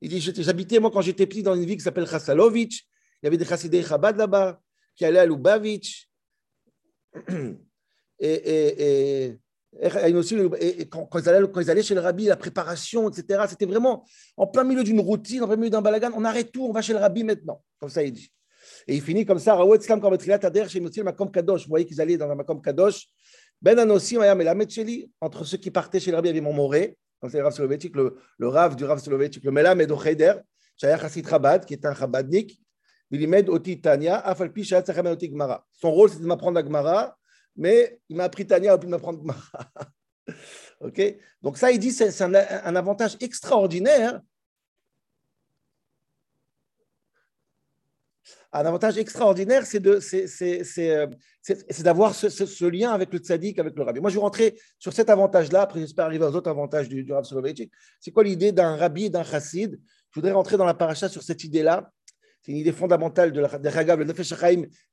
Il 0.00 0.10
dit 0.10 0.20
J'habitais, 0.20 0.80
moi, 0.80 0.90
quand 0.90 1.00
j'étais 1.00 1.26
petit, 1.26 1.44
dans 1.44 1.54
une 1.54 1.64
ville 1.64 1.76
qui 1.76 1.84
s'appelle 1.84 2.06
Chassalovitch. 2.06 2.84
Il 3.22 3.26
y 3.26 3.28
avait 3.28 3.36
des 3.36 3.44
chassidés 3.44 3.82
Chabad 3.82 4.16
là-bas, 4.16 4.60
qui 4.96 5.04
allaient 5.04 5.20
à 5.20 5.26
Lubavitch. 5.26 6.08
et, 8.18 9.28
et 9.28 9.38
et 9.80 10.88
quand, 10.88 11.06
quand, 11.06 11.18
ils 11.20 11.28
allaient, 11.28 11.48
quand, 11.48 11.60
ils 11.60 11.70
allaient, 11.70 11.82
chez 11.82 11.94
le 11.94 12.00
rabbi, 12.00 12.24
la 12.24 12.36
préparation, 12.36 13.08
etc., 13.08 13.44
c'était 13.48 13.66
vraiment 13.66 14.04
en 14.36 14.46
plein 14.46 14.64
milieu 14.64 14.82
d'une 14.82 15.00
routine, 15.00 15.42
en 15.42 15.46
plein 15.46 15.56
milieu 15.56 15.70
d'un 15.70 15.82
balagan. 15.82 16.10
On 16.16 16.24
arrête 16.24 16.50
tout, 16.50 16.64
on 16.66 16.72
va 16.72 16.82
chez 16.82 16.92
le 16.92 16.98
rabbi 16.98 17.22
maintenant. 17.22 17.62
Comme 17.78 17.88
ça, 17.88 18.02
il 18.02 18.12
dit. 18.12 18.32
Et 18.88 18.96
il 18.96 19.02
finit 19.02 19.24
comme 19.24 19.38
ça. 19.38 19.54
Vous 19.54 19.66
voyez 19.66 19.78
qu'ils 21.86 22.00
allaient 22.00 22.16
dans 22.16 22.30
un 22.30 22.34
Makom 22.34 22.60
Kadosh. 22.60 23.06
Ben 23.60 23.78
Anosim, 23.78 24.20
entre 25.20 25.44
ceux 25.44 25.58
qui 25.58 25.70
partaient 25.70 26.00
chez 26.00 26.10
le 26.10 26.16
rabbi, 26.16 26.28
il 26.28 26.34
y 26.34 26.38
avait 26.38 26.44
mon 26.44 26.52
moré, 26.52 26.96
comme 27.20 27.30
c'est 27.30 27.38
le 27.38 27.44
Rav 27.44 27.54
Soloveitchik, 27.54 27.94
le, 27.96 28.16
le 28.38 28.48
Rav 28.48 28.76
du 28.76 28.84
Rav 28.84 28.98
Soloveitchik, 29.00 29.44
le 29.44 29.50
Melamed 29.50 29.92
Cheder, 30.02 30.34
Shaya 30.76 30.98
Chassid 30.98 31.28
Chabad, 31.28 31.64
qui 31.64 31.74
est 31.74 31.86
un 31.86 31.94
Chabadnik. 31.94 32.60
Oti 33.10 33.80
Tanya, 33.80 34.18
Afalpi 34.18 34.64
Shaya 34.64 34.84
Oti 35.10 35.28
Gmara. 35.30 35.64
Son 35.72 35.90
rôle, 35.90 36.10
c'est 36.10 36.20
de 36.20 36.26
m'apprendre 36.26 36.56
la 36.56 36.62
Gmara 36.62 37.17
mais 37.58 38.00
il 38.08 38.16
m'a 38.16 38.24
appris 38.24 38.46
Tania, 38.46 38.70
il 38.70 38.74
a 38.74 38.78
pu 38.78 38.86
m'apprendre 38.86 39.20
ok? 40.80 41.16
Donc 41.42 41.58
ça, 41.58 41.70
il 41.72 41.78
dit 41.78 41.90
c'est 41.90 42.22
un, 42.22 42.32
avantage 42.34 43.16
extraordinaire. 43.20 44.22
Un 48.52 48.64
avantage 48.64 48.96
extraordinaire, 48.96 49.66
c'est 49.66 49.80
d'avoir 51.82 52.14
ce, 52.14 52.28
ce, 52.30 52.46
ce, 52.46 52.64
lien 52.64 52.92
avec 52.92 53.12
le 53.12 53.18
tzaddik, 53.18 53.58
avec 53.58 53.76
le 53.76 53.82
rabbi. 53.82 54.00
Moi, 54.00 54.08
je 54.08 54.14
vais 54.14 54.22
rentrer 54.22 54.58
sur 54.78 54.94
cet 54.94 55.10
avantage-là, 55.10 55.62
après 55.62 55.80
j'espère 55.80 56.06
arriver 56.06 56.24
aux 56.24 56.34
autres 56.34 56.48
avantages 56.48 56.88
du, 56.88 57.04
du 57.04 57.12
Rav 57.12 57.24
Soloveitchik. 57.24 57.70
C'est 58.00 58.10
quoi 58.10 58.24
l'idée 58.24 58.52
d'un 58.52 58.76
rabbi 58.76 59.06
et 59.06 59.10
d'un 59.10 59.24
chassid? 59.24 59.78
Je 60.10 60.14
voudrais 60.14 60.32
rentrer 60.32 60.56
dans 60.56 60.64
la 60.64 60.74
paracha 60.74 61.08
sur 61.08 61.22
cette 61.22 61.44
idée-là. 61.44 61.92
C'est 62.48 62.52
une 62.52 62.60
idée 62.60 62.72
fondamentale 62.72 63.30
de 63.30 63.42
Ragav, 63.42 63.98
le 63.98 64.06
Nefesh 64.06 64.32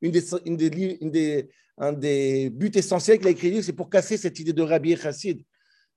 une 0.01 0.13
une 0.41 0.57
des, 0.57 1.49
un 1.77 1.93
des 1.93 2.49
buts 2.49 2.69
essentiels 2.75 3.17
qu'il 3.17 3.27
a 3.27 3.29
écrit, 3.29 3.63
c'est 3.63 3.71
pour 3.71 3.89
casser 3.89 4.17
cette 4.17 4.37
idée 4.39 4.51
de 4.51 4.61
Rabbi 4.61 4.91
et 4.91 4.97
Chassid. 4.97 5.41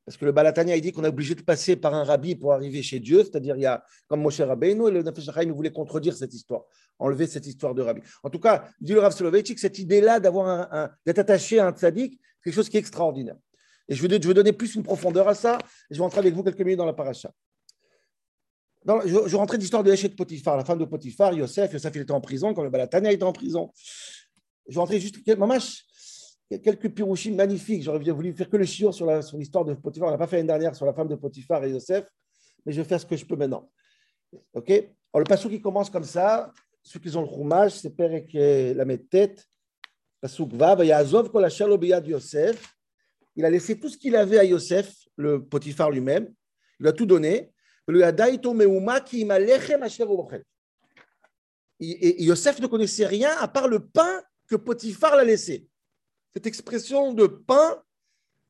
Parce 0.04 0.16
que 0.16 0.24
le 0.24 0.30
Balatania, 0.30 0.76
il 0.76 0.80
dit 0.80 0.92
qu'on 0.92 1.02
est 1.02 1.08
obligé 1.08 1.34
de 1.34 1.42
passer 1.42 1.74
par 1.74 1.94
un 1.94 2.04
rabbi 2.04 2.36
pour 2.36 2.52
arriver 2.52 2.80
chez 2.80 3.00
Dieu, 3.00 3.24
c'est-à-dire 3.24 3.56
il 3.56 3.62
y 3.62 3.66
a 3.66 3.82
comme 4.06 4.22
Moshe 4.22 4.40
Rabbeinu, 4.40 4.86
et 4.86 4.92
le 4.92 5.02
Nefesh 5.02 5.24
Chaim 5.24 5.50
voulait 5.52 5.72
contredire 5.72 6.14
cette 6.14 6.32
histoire, 6.32 6.62
enlever 6.96 7.26
cette 7.26 7.48
histoire 7.48 7.74
de 7.74 7.82
rabbi. 7.82 8.02
En 8.22 8.30
tout 8.30 8.38
cas, 8.38 8.68
dit 8.80 8.92
le 8.92 9.00
Rav 9.00 9.12
Soloveitchik, 9.12 9.58
cette 9.58 9.80
idée-là 9.80 10.20
d'avoir 10.20 10.88
d'être 11.04 11.18
attaché 11.18 11.58
à 11.58 11.66
un 11.66 11.72
tzaddik, 11.72 12.20
quelque 12.44 12.54
chose 12.54 12.68
qui 12.68 12.76
est 12.76 12.80
extraordinaire. 12.80 13.36
Et 13.88 13.96
je 13.96 14.02
veux, 14.06 14.08
donner 14.08 14.52
plus 14.52 14.76
une 14.76 14.84
profondeur 14.84 15.26
à 15.26 15.34
ça, 15.34 15.58
et 15.90 15.94
je 15.94 15.96
vais 15.96 16.04
rentrer 16.04 16.20
avec 16.20 16.34
vous 16.34 16.44
quelques 16.44 16.60
minutes 16.60 16.78
dans 16.78 16.86
la 16.86 16.92
paracha. 16.92 17.32
Je, 19.04 19.28
je 19.28 19.36
rentrais 19.36 19.58
d'histoire 19.58 19.84
de 19.84 19.90
l'échec 19.90 20.12
de 20.12 20.16
Potiphar, 20.16 20.56
la 20.56 20.64
femme 20.64 20.78
de 20.78 20.86
Potiphar, 20.86 21.34
Yosef, 21.34 21.72
Yosef 21.72 21.92
il 21.94 22.02
était 22.02 22.12
en 22.12 22.22
prison, 22.22 22.54
quand 22.54 22.62
le 22.62 22.70
Balatania 22.70 23.12
était 23.12 23.22
en 23.22 23.32
prison. 23.32 23.70
Je 24.66 24.78
rentrer 24.78 24.98
juste, 24.98 25.26
mamash, 25.36 25.84
quelques 26.62 26.88
pirouchines 26.90 27.36
magnifiques. 27.36 27.82
J'aurais 27.82 27.98
voulu 27.98 28.32
faire 28.32 28.48
que 28.48 28.56
le 28.56 28.64
chiot 28.64 28.92
sur 28.92 29.06
l'histoire 29.36 29.64
de 29.64 29.74
Potiphar. 29.74 30.08
On 30.08 30.12
n'a 30.12 30.18
pas 30.18 30.26
fait 30.26 30.36
l'année 30.36 30.48
dernière 30.48 30.74
sur 30.74 30.86
la 30.86 30.94
femme 30.94 31.08
de 31.08 31.16
Potiphar 31.16 31.62
et 31.64 31.70
Yosef, 31.70 32.06
mais 32.64 32.72
je 32.72 32.80
vais 32.80 32.88
faire 32.88 33.00
ce 33.00 33.06
que 33.06 33.16
je 33.16 33.26
peux 33.26 33.36
maintenant. 33.36 33.70
OK? 34.54 34.68
Le 34.68 35.24
passou 35.24 35.48
qui 35.48 35.60
commence 35.60 35.90
comme 35.90 36.04
ça, 36.04 36.52
ceux 36.82 36.98
qui 36.98 37.14
ont 37.16 37.22
le 37.22 37.26
roumage, 37.26 37.72
c'est 37.72 37.90
Père 37.90 38.12
et 38.12 38.74
la 38.74 38.98
tête. 38.98 39.44
Passouk 40.20 40.52
va, 40.54 40.82
Yazov 40.84 41.30
kol 41.30 41.44
de 41.44 42.08
Yosef. 42.08 42.74
Il 43.36 43.44
a 43.44 43.50
laissé 43.50 43.78
tout 43.78 43.88
ce 43.88 43.96
qu'il 43.96 44.16
avait 44.16 44.38
à 44.38 44.44
Yosef, 44.44 44.92
le 45.16 45.44
Potiphar 45.44 45.90
lui-même. 45.90 46.32
Il 46.80 46.86
a 46.86 46.92
tout 46.92 47.06
donné. 47.06 47.52
Et 51.80 52.24
Yosef 52.24 52.60
ne 52.60 52.66
connaissait 52.66 53.06
rien 53.06 53.30
à 53.38 53.48
part 53.48 53.68
le 53.68 53.86
pain 53.86 54.22
que 54.46 54.56
Potiphar 54.56 55.16
l'a 55.16 55.24
laissé 55.24 55.68
cette 56.38 56.46
expression 56.46 57.12
de 57.12 57.26
pain, 57.26 57.82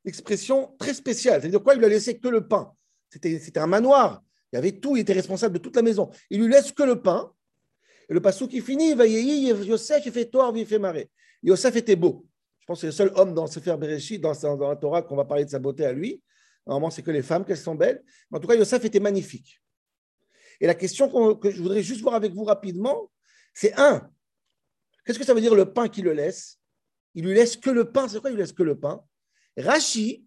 expression 0.04 0.75
très 0.78 0.95
spéciale. 0.95 1.40
C'est-à-dire 1.40 1.62
quoi 1.62 1.75
Il 1.75 1.78
lui 1.78 1.87
a 1.87 1.88
laissé 1.88 2.18
que 2.18 2.28
le 2.28 2.47
pain. 2.47 2.73
C'était 3.11 3.59
un 3.59 3.66
manoir. 3.66 4.23
Il 4.52 4.57
y 4.57 4.59
avait 4.59 4.73
tout, 4.73 4.97
il 4.97 5.00
était 5.00 5.12
responsable 5.12 5.54
de 5.54 5.59
toute 5.59 5.76
la 5.76 5.83
maison. 5.83 6.11
Il 6.30 6.42
lui 6.42 6.52
laisse 6.52 6.73
que 6.73 6.83
le 6.83 7.00
pain. 7.00 7.33
Et 8.09 8.14
le 8.14 8.21
passou 8.21 8.49
qui 8.49 8.61
finit, 8.61 8.95
va 8.95 9.07
Yosef, 9.07 10.04
il 10.04 10.12
fait 10.12 10.26
tort, 10.26 10.57
il 10.57 10.66
fait 10.66 10.78
marrer. 10.78 11.11
Yosef 11.42 11.76
était 11.76 11.97
beau. 11.97 12.26
Je 12.61 12.66
pense 12.66 12.78
que 12.78 12.90
c'est 12.90 13.04
le 13.04 13.11
seul 13.11 13.12
homme 13.18 13.35
dans 13.35 13.47
Sefer 13.47 13.76
Bereshit, 13.78 14.21
dans, 14.21 14.35
dans 14.57 14.68
la 14.68 14.76
Torah, 14.76 15.02
qu'on 15.02 15.16
va 15.16 15.25
parler 15.25 15.45
de 15.45 15.50
sa 15.50 15.59
beauté 15.59 15.85
à 15.85 15.92
lui. 15.92 16.23
Normalement, 16.68 16.90
c'est 16.90 17.02
que 17.02 17.10
les 17.10 17.22
femmes, 17.22 17.44
qu'elles 17.44 17.56
sont 17.56 17.75
belles. 17.75 18.04
Mais 18.30 18.38
en 18.38 18.40
tout 18.40 18.46
cas, 18.46 18.54
Yosef 18.54 18.84
était 18.84 19.00
magnifique. 19.00 19.60
Et 20.60 20.66
la 20.66 20.75
question 20.75 21.34
que 21.37 21.50
je 21.50 21.62
voudrais 21.62 21.82
juste 21.82 22.02
voir 22.02 22.14
avec 22.14 22.32
vous 22.32 22.44
rapidement, 22.44 23.10
c'est 23.54 23.72
un, 23.78 24.10
qu'est-ce 25.04 25.18
que 25.18 25.25
ça 25.25 25.32
veut 25.32 25.40
dire 25.40 25.54
le 25.54 25.72
pain 25.72 25.88
qui 25.88 26.02
le 26.02 26.12
laisse? 26.12 26.60
Il 27.14 27.25
lui 27.25 27.34
laisse 27.34 27.56
que 27.56 27.70
le 27.70 27.90
pain. 27.90 28.06
C'est 28.06 28.20
quoi 28.20 28.30
il 28.30 28.34
lui 28.34 28.42
laisse 28.42 28.52
que 28.52 28.62
le 28.62 28.78
pain? 28.78 29.02
Rachi, 29.56 30.26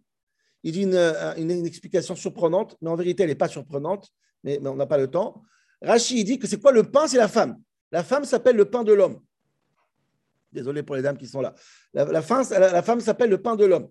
il 0.63 0.71
dit 0.71 0.83
une, 0.83 1.65
explication 1.65 2.15
surprenante, 2.15 2.75
mais 2.81 2.89
en 2.89 2.95
vérité, 2.95 3.23
elle 3.23 3.29
n'est 3.29 3.35
pas 3.35 3.47
surprenante, 3.47 4.11
mais, 4.43 4.59
on 4.65 4.75
n'a 4.75 4.87
pas 4.87 4.97
le 4.97 5.07
temps. 5.07 5.43
Rachi, 5.81 6.23
dit 6.23 6.39
que 6.39 6.47
c'est 6.47 6.59
quoi 6.59 6.71
le 6.71 6.83
pain? 6.83 7.07
C'est 7.07 7.17
la 7.17 7.27
femme. 7.27 7.61
La 7.91 8.03
femme 8.03 8.25
s'appelle 8.25 8.55
le 8.55 8.65
pain 8.65 8.83
de 8.83 8.93
l'homme. 8.93 9.21
Désolé 10.51 10.81
pour 10.83 10.95
les 10.95 11.01
dames 11.01 11.17
qui 11.17 11.27
sont 11.27 11.41
là. 11.41 11.53
La, 11.93 12.21
femme, 12.21 12.99
s'appelle 12.99 13.29
le 13.29 13.41
pain 13.41 13.55
de 13.55 13.65
l'homme. 13.65 13.89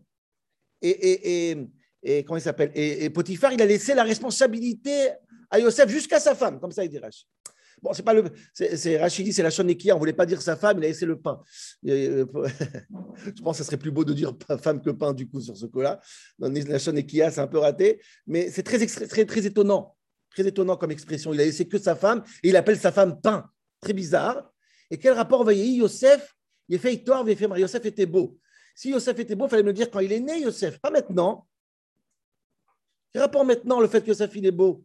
Et, 0.83 1.57
comment 2.25 2.39
il 2.39 2.43
s'appelle? 2.43 2.71
Et, 2.75 3.11
Potiphar, 3.11 3.53
il 3.53 3.63
a 3.63 3.67
laissé 3.67 3.95
la 3.95 4.05
responsabilité 4.05 5.11
à 5.51 5.59
Yosef 5.59 5.89
jusqu'à 5.89 6.21
sa 6.21 6.35
femme, 6.35 6.61
comme 6.61 6.73
ça 6.73 6.85
il 6.85 6.91
dit 6.91 6.99
Rachi. 6.99 7.27
Bon, 7.83 7.95
c'est 7.95 8.03
pas 8.03 8.13
le. 8.13 8.25
C'est 8.53 8.99
Rachidi, 8.99 9.33
c'est 9.33 9.43
la 9.43 9.51
qui 9.75 9.91
on 9.91 9.99
voulait 9.99 10.13
pas 10.13 10.27
dire 10.27 10.43
sa 10.43 10.57
femme, 10.57 10.79
il 10.79 10.85
a 10.85 10.89
laissé 10.89 11.07
le 11.07 11.19
pain. 11.19 11.41
Euh, 11.87 12.27
je 13.37 13.43
pense 13.43 13.57
que 13.57 13.63
ce 13.63 13.67
serait 13.67 13.79
plus 13.79 13.91
beau 13.91 14.05
de 14.05 14.13
dire 14.13 14.35
femme 14.63 14.83
que 14.83 14.91
pain, 14.91 15.15
du 15.15 15.29
coup, 15.29 15.41
sur 15.41 15.57
ce 15.57 15.67
coup-là. 15.67 16.01
La 16.39 16.79
chaîne 16.79 17.03
Kia, 17.05 17.31
c'est 17.31 17.41
un 17.41 17.47
peu 17.47 17.59
raté. 17.59 18.01
Mais 18.27 18.51
c'est 18.51 18.63
très, 18.63 18.85
très, 18.87 19.25
très 19.25 19.47
étonnant. 19.47 19.97
Très 20.31 20.47
étonnant 20.47 20.77
comme 20.77 20.91
expression. 20.91 21.33
Il 21.33 21.41
a 21.41 21.45
laissé 21.45 21.67
que 21.67 21.79
sa 21.79 21.97
femme 21.97 22.23
et 22.43 22.51
il 22.51 22.57
appelle 22.57 22.79
sa 22.79 22.93
femme 22.93 23.21
pain. 23.21 23.49
Très 23.81 23.95
bizarre. 23.95 24.53
Et 24.91 24.99
quel 24.99 25.15
rapport, 25.15 25.43
voyez, 25.43 25.65
Yosef, 25.77 26.35
il 26.69 26.79
fait 26.79 26.93
Hector, 26.93 27.29
il 27.29 27.37
fait 27.37 27.49
Yosef 27.59 27.85
était 27.87 28.07
beau. 28.07 28.39
Si 28.75 28.91
Yosef 28.91 29.19
était 29.19 29.35
beau, 29.35 29.47
il 29.47 29.51
fallait 29.51 29.63
me 29.63 29.69
le 29.69 29.75
dire 29.75 29.91
quand 29.91 30.01
il 30.01 30.13
est 30.13 30.21
né, 30.21 30.41
Yosef, 30.43 30.79
pas 30.79 30.91
maintenant. 30.91 31.47
Quel 33.13 33.23
rapport 33.23 33.45
maintenant, 33.45 33.81
le 33.81 33.89
fait 33.89 34.01
que 34.03 34.09
Yosef 34.09 34.31
il 34.37 34.47
est 34.47 34.51
beau, 34.53 34.85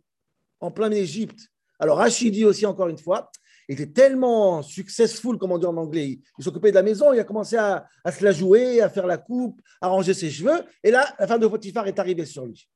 en 0.59 0.71
plein 0.71 0.91
Égypte 0.91 1.49
alors, 1.79 1.97
Rachidi 1.97 2.45
aussi, 2.45 2.65
encore 2.65 2.87
une 2.87 2.97
fois, 2.97 3.31
était 3.67 3.87
tellement 3.87 4.61
successful, 4.61 5.37
comme 5.37 5.51
on 5.51 5.57
dit 5.57 5.65
en 5.65 5.75
anglais. 5.75 6.19
Il 6.37 6.43
s'occupait 6.43 6.69
de 6.69 6.75
la 6.75 6.83
maison, 6.83 7.11
il 7.13 7.19
a 7.19 7.23
commencé 7.23 7.57
à, 7.57 7.87
se 8.05 8.23
la 8.23 8.31
jouer, 8.31 8.81
à 8.81 8.89
faire 8.89 9.07
la 9.07 9.17
coupe, 9.17 9.61
à 9.81 9.87
ranger 9.87 10.13
ses 10.13 10.29
cheveux. 10.29 10.63
Et 10.83 10.91
là, 10.91 11.13
la 11.19 11.27
femme 11.27 11.41
de 11.41 11.47
Potiphar 11.47 11.87
est 11.87 11.99
arrivée 11.99 12.25
sur 12.25 12.45
lui. 12.45 12.69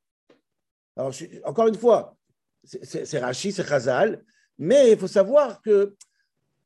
Alors, 0.97 1.13
encore 1.45 1.67
une 1.67 1.77
fois, 1.77 2.17
c'est 2.63 3.19
Rachid, 3.19 3.53
c'est 3.53 3.65
Khazal, 3.65 4.23
mais 4.57 4.91
il 4.91 4.97
faut 4.97 5.07
savoir 5.07 5.61
que 5.61 5.95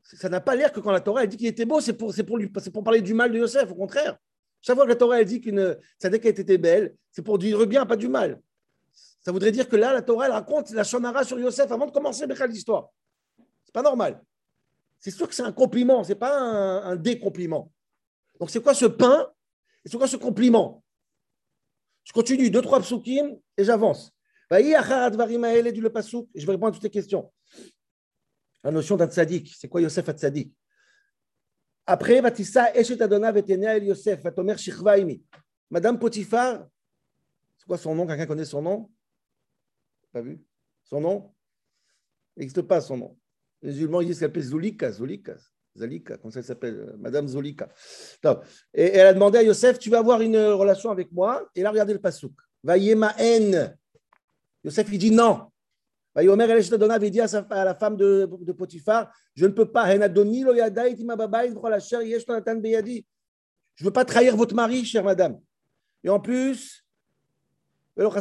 ça 0.02 0.28
n'a 0.28 0.42
pas 0.42 0.56
l'air 0.56 0.72
que 0.72 0.80
quand 0.80 0.92
la 0.92 1.00
Torah 1.00 1.24
elle 1.24 1.30
dit 1.30 1.38
qu'il 1.38 1.48
était 1.48 1.66
beau, 1.66 1.80
c'est 1.80 1.94
pour, 1.94 2.14
pour, 2.14 2.40
pour 2.74 2.84
parler 2.84 3.02
du 3.02 3.14
mal 3.14 3.32
de 3.32 3.38
Yosef, 3.38 3.72
au 3.72 3.76
contraire. 3.76 4.18
Chaque 4.62 4.76
fois 4.76 4.86
que 4.86 4.90
la 4.90 4.96
Torah 4.96 5.20
elle 5.20 5.28
dit 5.28 5.40
qu'une 5.40 5.78
qu'elle 6.00 6.16
était 6.16 6.58
belle, 6.58 6.96
c'est 7.12 7.22
pour 7.22 7.38
dire 7.38 7.66
bien, 7.68 7.86
pas 7.86 7.96
du 7.96 8.08
mal. 8.08 8.42
Ça 9.24 9.32
voudrait 9.32 9.52
dire 9.52 9.70
que 9.70 9.76
là, 9.78 9.94
la 9.94 10.02
Torah, 10.02 10.28
raconte 10.28 10.72
la 10.72 10.84
Shonara 10.84 11.24
sur 11.24 11.40
Yosef 11.40 11.72
avant 11.72 11.86
de 11.86 11.92
commencer 11.92 12.28
l'histoire. 12.48 12.90
C'est 13.64 13.74
pas 13.74 13.82
normal. 13.82 14.22
C'est 15.00 15.12
sûr 15.12 15.28
que 15.28 15.36
c'est 15.36 15.44
un 15.44 15.54
compliment, 15.54 16.04
c'est 16.04 16.16
pas 16.16 16.38
un, 16.38 16.96
décompliment. 16.96 17.70
Donc, 18.40 18.50
c'est 18.50 18.62
quoi 18.62 18.74
ce 18.74 18.86
pain 18.86 19.30
et 19.84 19.90
c'est 19.90 19.98
quoi 19.98 20.08
ce 20.08 20.18
compliment? 20.18 20.84
Je 22.04 22.12
continue, 22.12 22.50
deux, 22.50 22.62
trois 22.62 22.82
psukim 22.82 23.38
et 23.58 23.64
j'avance. 23.64 24.12
Je 24.52 24.58
vais 24.58 24.78
répondre 26.52 26.68
à 26.68 26.72
toutes 26.72 26.82
tes 26.82 26.90
questions. 26.90 27.32
La 28.64 28.72
notion 28.72 28.98
d'un 28.98 29.08
tzaddik, 29.08 29.54
c'est 29.58 29.70
quoi 29.70 29.82
Yosef 29.82 30.08
à 30.10 30.14
tzaddik 30.14 30.54
Après, 31.86 32.20
Vatissa, 32.20 32.76
Eshet 32.76 32.98
Yosef, 33.84 34.22
Vatomer 34.22 34.58
Shichvaimi. 34.58 35.24
Madame 35.70 35.98
Potiphar, 35.98 36.68
c'est 37.58 37.66
quoi 37.66 37.78
son 37.78 37.96
nom? 37.96 38.06
Quelqu'un 38.06 38.26
connaît 38.26 38.46
son 38.46 38.62
nom? 38.62 38.90
Pas 40.14 40.22
vu 40.22 40.42
Son 40.84 41.02
nom? 41.02 41.34
N'existe 42.38 42.62
pas 42.62 42.80
son 42.82 42.98
nom. 42.98 43.18
Les 43.62 43.72
musulmans 43.72 44.02
disent 44.02 44.20
qu'elle 44.20 44.30
s'appelle 44.30 44.44
Zulika, 44.44 44.92
Zulika, 44.92 45.36
Zalika, 45.76 46.18
comment 46.18 46.32
ça 46.32 46.42
s'appelle 46.44 46.76
euh, 46.76 46.98
Madame 46.98 47.28
Zulika. 47.28 47.70
Et 48.74 48.84
elle 48.84 49.08
a 49.08 49.14
demandé 49.14 49.40
à 49.40 49.44
Yosef, 49.44 49.80
tu 49.80 49.90
vas 49.90 50.00
avoir 50.00 50.22
une 50.22 50.38
relation 50.38 50.92
avec 50.92 51.12
moi? 51.12 51.50
Et 51.56 51.62
là, 51.62 51.72
regardez 51.72 51.94
le 51.94 52.00
pasouk. 52.00 52.34
Vayema 52.64 53.14
haine. 53.18 53.76
Yosef, 54.64 54.88
il 54.92 55.00
dit 55.00 55.12
non. 55.12 55.50
Vayomer 56.16 56.44
el 56.44 56.62
il 57.04 57.12
dit 57.12 57.22
à 57.22 57.66
la 57.66 57.74
femme 57.74 57.98
de, 57.98 58.30
de 58.40 58.52
Potiphar, 58.52 59.12
je 59.34 59.48
ne 59.48 59.52
peux 59.52 59.72
pas. 59.72 59.90
Je 59.90 59.98
ne 63.82 63.86
veux 63.86 63.92
pas 63.92 64.06
trahir 64.06 64.38
votre 64.38 64.54
mari, 64.54 64.86
chère 64.86 65.04
madame. 65.04 65.40
Et 66.04 66.10
en 66.10 66.20
plus, 66.20 66.83
donc 67.96 68.12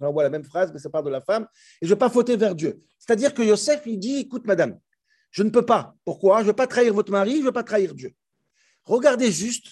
on 0.00 0.12
voit 0.12 0.22
la 0.22 0.30
même 0.30 0.44
phrase, 0.44 0.72
mais 0.72 0.78
ça 0.78 0.88
part 0.88 1.02
de 1.02 1.10
la 1.10 1.20
femme. 1.20 1.46
Et 1.82 1.86
je 1.86 1.86
ne 1.86 1.90
veux 1.90 1.98
pas 1.98 2.08
fauter 2.08 2.36
vers 2.36 2.54
Dieu. 2.54 2.80
C'est-à-dire 2.98 3.34
que 3.34 3.42
Yosef, 3.42 3.82
il 3.84 3.98
dit, 3.98 4.20
écoute, 4.20 4.46
madame, 4.46 4.78
je 5.30 5.42
ne 5.42 5.50
peux 5.50 5.66
pas. 5.66 5.94
Pourquoi 6.04 6.38
Je 6.38 6.44
ne 6.44 6.46
veux 6.48 6.56
pas 6.56 6.66
trahir 6.66 6.94
votre 6.94 7.12
mari, 7.12 7.34
je 7.34 7.40
ne 7.40 7.44
veux 7.44 7.52
pas 7.52 7.62
trahir 7.62 7.94
Dieu. 7.94 8.14
Regardez 8.84 9.30
juste, 9.30 9.66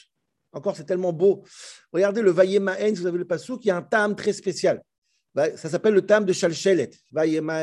encore 0.53 0.77
c'est 0.77 0.85
tellement 0.85 1.13
beau, 1.13 1.45
regardez 1.93 2.21
le 2.21 2.31
Vayemaen, 2.31 2.93
vous 2.95 3.07
avez 3.07 3.19
le 3.19 3.27
passou, 3.27 3.59
qui 3.59 3.71
a 3.71 3.77
un 3.77 3.83
tam 3.83 4.15
très 4.15 4.35
spécial. 4.35 4.83
Ça 5.35 5.71
s'appelle 5.71 5.95
le 5.95 6.05
tam 6.05 6.27
de 6.27 6.33
Shalchelet. 6.35 6.91
Vayemaen, 7.11 7.55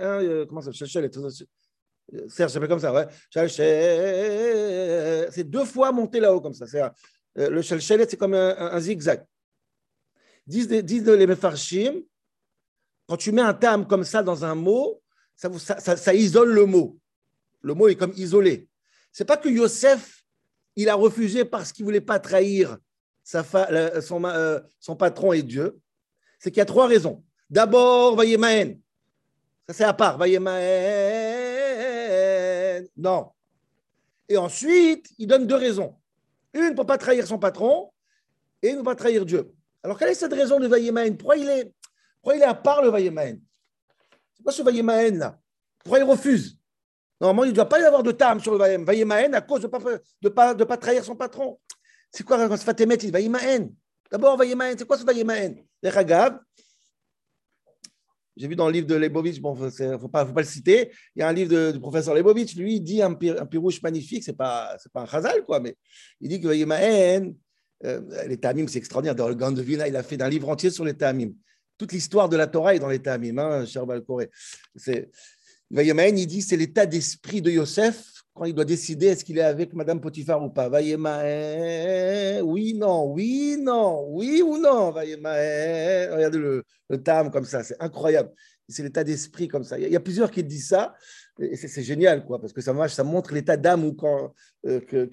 euh, 0.00 0.46
comment 0.46 0.62
ça, 0.62 0.72
Shalchelet 0.72 1.10
Comme 2.68 2.80
ça, 2.80 2.92
ouais. 2.92 3.06
C'est 5.30 5.44
deux 5.44 5.64
fois 5.64 5.92
monté 5.92 6.20
là-haut 6.20 6.40
comme 6.40 6.54
ça. 6.54 6.64
Euh, 7.38 7.48
le 7.48 7.62
shalchelet, 7.62 8.06
c'est 8.08 8.16
comme 8.16 8.34
un, 8.34 8.80
zigzag. 8.80 9.24
Disent, 10.46 10.70
les 10.70 11.26
mefarshim, 11.26 12.02
quand 13.06 13.16
tu 13.16 13.32
mets 13.32 13.42
un 13.42 13.54
terme 13.54 13.86
comme 13.86 14.04
ça 14.04 14.22
dans 14.22 14.44
un 14.44 14.54
mot, 14.54 15.00
ça, 15.36 15.50
ça, 15.58 15.96
ça, 15.96 16.14
isole 16.14 16.52
le 16.52 16.66
mot. 16.66 16.98
Le 17.62 17.74
mot 17.74 17.88
est 17.88 17.96
comme 17.96 18.12
isolé. 18.16 18.68
C'est 19.12 19.24
pas 19.24 19.36
que 19.36 19.48
Yosef, 19.48 20.24
il 20.76 20.88
a 20.88 20.94
refusé 20.94 21.44
parce 21.44 21.72
qu'il 21.72 21.84
voulait 21.84 22.00
pas 22.00 22.18
trahir 22.18 22.78
sa 23.22 23.44
son, 24.00 24.24
euh, 24.24 24.60
son, 24.78 24.96
patron 24.96 25.32
et 25.32 25.42
Dieu. 25.42 25.78
C'est 26.38 26.50
qu'il 26.50 26.58
y 26.58 26.62
a 26.62 26.66
trois 26.66 26.86
raisons. 26.86 27.22
D'abord, 27.48 28.16
Vayemaen. 28.16 28.78
Ça, 29.68 29.74
c'est 29.74 29.84
à 29.84 29.94
part. 29.94 30.18
Vayemaen. 30.18 31.89
Non. 32.96 33.30
Et 34.28 34.36
ensuite, 34.36 35.12
il 35.18 35.26
donne 35.26 35.46
deux 35.46 35.56
raisons. 35.56 35.96
Une 36.54 36.74
pour 36.74 36.84
ne 36.84 36.88
pas 36.88 36.98
trahir 36.98 37.26
son 37.26 37.38
patron 37.38 37.90
et 38.62 38.68
une 38.68 38.76
pour 38.76 38.84
ne 38.84 38.90
pas 38.90 38.94
trahir 38.94 39.24
Dieu. 39.24 39.52
Alors, 39.82 39.98
quelle 39.98 40.10
est 40.10 40.14
cette 40.14 40.32
raison 40.32 40.58
de 40.60 40.66
Vayemaen 40.66 41.16
pourquoi 41.16 41.36
il, 41.36 41.48
est, 41.48 41.72
pourquoi 42.20 42.36
il 42.36 42.42
est 42.42 42.46
à 42.46 42.54
part 42.54 42.82
le 42.82 42.90
Vayemaen 42.90 43.38
C'est 44.36 44.42
quoi 44.42 44.52
ce 44.52 44.62
Vayemaen 44.62 45.18
là? 45.18 45.38
Pourquoi 45.78 45.98
il 45.98 46.04
refuse? 46.04 46.58
Normalement, 47.20 47.44
il 47.44 47.50
ne 47.50 47.54
doit 47.54 47.68
pas 47.68 47.80
y 47.80 47.84
avoir 47.84 48.02
de 48.02 48.12
tam 48.12 48.40
sur 48.40 48.56
le. 48.56 48.84
Vayemaen 48.84 49.32
à 49.34 49.40
cause 49.40 49.60
de 49.60 49.66
ne 49.66 49.70
pas, 49.70 49.98
de 50.22 50.28
pas, 50.28 50.54
de 50.54 50.64
pas 50.64 50.76
trahir 50.76 51.04
son 51.04 51.16
patron. 51.16 51.58
C'est 52.10 52.24
quoi 52.24 52.48
quand 52.48 52.56
Fatemet 52.58 52.96
il 52.96 53.12
Vayemaen 53.12 53.70
D'abord, 54.10 54.36
Vayemaen, 54.36 54.74
c'est 54.76 54.86
quoi 54.86 54.98
ce 54.98 55.04
Vayemaen 55.04 55.54
Les 55.82 55.90
j'ai 58.40 58.48
vu 58.48 58.56
dans 58.56 58.66
le 58.66 58.72
livre 58.72 58.86
de 58.86 58.94
Lebovitch, 58.94 59.38
bon, 59.40 59.54
il 59.54 59.86
ne 59.86 59.98
faut 59.98 60.08
pas, 60.08 60.24
le 60.24 60.44
citer, 60.44 60.90
il 61.14 61.20
y 61.20 61.22
a 61.22 61.28
un 61.28 61.32
livre 61.32 61.72
du 61.72 61.78
professeur 61.78 62.14
Lebovitch, 62.14 62.56
lui, 62.56 62.76
il 62.76 62.80
dit 62.80 63.02
un, 63.02 63.10
un 63.10 63.46
pirouche 63.46 63.82
magnifique, 63.82 64.24
ce 64.24 64.30
n'est 64.30 64.36
pas, 64.36 64.76
pas 64.94 65.02
un 65.02 65.06
chazal, 65.06 65.44
quoi, 65.44 65.60
mais 65.60 65.76
il 66.22 66.30
dit 66.30 66.40
que 66.40 66.48
Vayemaen, 66.48 67.34
euh, 67.84 68.00
les 68.26 68.38
Tamim, 68.38 68.66
c'est 68.66 68.78
extraordinaire. 68.78 69.14
Dans 69.14 69.28
le 69.28 69.34
Grand 69.34 69.52
de 69.52 69.60
Vina, 69.60 69.88
il 69.88 69.96
a 69.96 70.02
fait 70.02 70.20
un 70.22 70.28
livre 70.28 70.48
entier 70.48 70.70
sur 70.70 70.84
les 70.84 70.94
Tamim. 70.94 71.32
Toute 71.76 71.92
l'histoire 71.92 72.28
de 72.28 72.36
la 72.36 72.46
Torah 72.46 72.74
est 72.74 72.78
dans 72.78 72.88
les 72.88 72.98
Tamim, 72.98 73.38
hein, 73.38 73.66
cher 73.66 73.86
Balcoré. 73.86 74.30
Vayemaen, 75.70 76.16
il 76.16 76.26
dit 76.26 76.42
c'est 76.42 76.56
l'état 76.56 76.86
d'esprit 76.86 77.42
de 77.42 77.50
Yosef 77.50 78.19
il 78.46 78.54
doit 78.54 78.64
décider 78.64 79.06
est-ce 79.06 79.24
qu'il 79.24 79.38
est 79.38 79.42
avec 79.42 79.74
Madame 79.74 80.00
Potiphar 80.00 80.42
ou 80.42 80.50
pas? 80.50 80.68
Vayemaen, 80.68 82.40
oui, 82.42 82.74
non, 82.74 83.12
oui, 83.12 83.56
non, 83.58 84.06
oui 84.08 84.42
ou 84.42 84.56
non. 84.58 84.90
Vayemaen, 84.90 86.14
regardez 86.14 86.38
le, 86.38 86.64
le 86.88 87.02
tam 87.02 87.30
comme 87.30 87.44
ça, 87.44 87.62
c'est 87.62 87.80
incroyable. 87.80 88.30
C'est 88.68 88.82
l'état 88.82 89.04
d'esprit 89.04 89.48
comme 89.48 89.64
ça. 89.64 89.78
Il 89.78 89.88
y, 89.88 89.96
a, 89.96 90.00
plusieurs 90.00 90.30
qui 90.30 90.44
disent 90.44 90.68
ça, 90.68 90.94
et 91.40 91.56
c'est 91.56 91.82
génial, 91.82 92.24
quoi, 92.24 92.40
parce 92.40 92.52
que 92.52 92.60
ça, 92.60 92.72
montre 93.02 93.34
l'état 93.34 93.56
d'âme 93.56 93.84
où 93.84 93.94
quand 93.94 94.32
euh, 94.66 94.80
que, 94.80 95.10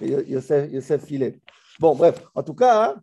Yosef, 0.00 1.04
filait. 1.04 1.36
Bon, 1.78 1.94
bref, 1.94 2.22
en 2.34 2.42
tout 2.42 2.54
cas, 2.54 2.90
hein, 2.90 3.02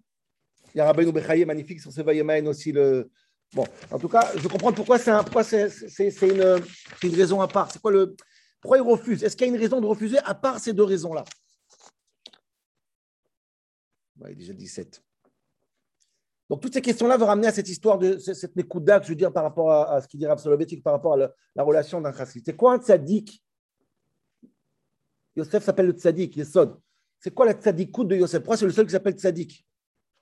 il 0.74 0.77
y 0.77 0.82
a 0.82 0.86
Rabbeinu 0.86 1.12
Bechaye 1.12 1.46
magnifique 1.46 1.82
sur 1.82 1.91
ce 1.91 2.01
Vayemaen 2.01 2.48
aussi. 2.48 2.72
Le... 2.72 3.10
Bon, 3.53 3.65
en 3.91 4.00
tout 4.00 4.10
cas, 4.10 4.32
je 4.38 4.48
comprends 4.48 4.72
pourquoi 4.72 5.00
c'est 5.00 5.12
un, 5.12 5.24
une, 5.24 6.62
une, 7.03 7.15
raison 7.15 7.41
à 7.41 7.48
part. 7.48 7.72
C'est 7.72 7.82
quoi 7.82 7.91
le. 7.91 8.15
Pourquoi 8.62 8.78
il 8.78 8.82
refuse? 8.82 9.24
Est-ce 9.24 9.36
qu'il 9.36 9.48
y 9.48 9.50
a 9.50 9.54
une 9.54 9.60
raison 9.60 9.80
de 9.82 9.86
refuser 9.86 10.18
à 10.20 10.34
part 10.34 10.60
ces 10.60 10.74
deux 10.74 10.84
raisons-là? 10.84 11.24
Ouais, 14.20 14.32
Il 14.32 14.34
est 14.34 14.36
déjà 14.36 14.54
17. 14.54 15.04
Donc, 16.50 16.62
toutes 16.62 16.74
ces 16.74 16.82
questions-là 16.82 17.18
vont 17.18 17.26
ramener 17.26 17.48
à 17.48 17.52
cette 17.52 17.68
histoire 17.68 17.98
de 17.98 18.18
cette 18.18 18.56
Nekouda, 18.56 19.02
je 19.02 19.10
veux 19.10 19.16
dire, 19.16 19.34
par 19.34 19.44
rapport 19.44 19.72
à, 19.72 20.02
ce 20.02 20.08
qu'il 20.08 20.20
dit 20.20 20.26
Rav 20.26 20.42
par 20.84 20.94
rapport 20.94 21.14
à 21.14 21.18
la, 21.18 21.64
relation 21.64 22.00
d'un 22.00 22.14
chassid. 22.14 22.44
C'est 22.46 22.56
quoi 22.56 22.74
un 22.74 22.80
tzaddik 22.80 23.44
Yosef 25.36 25.64
s'appelle 25.64 25.88
le 25.88 25.92
tzaddik, 25.92 26.36
Yesod. 26.36 26.80
C'est 27.20 27.34
quoi 27.34 27.46
la 27.46 27.54
tzadikout 27.54 28.06
de 28.06 28.16
Yosef? 28.16 28.40
Pourquoi 28.40 28.58
c'est 28.58 28.66
le 28.66 28.72
seul 28.72 28.86
qui 28.86 28.92
s'appelle 28.92 29.14
tzadik? 29.14 29.66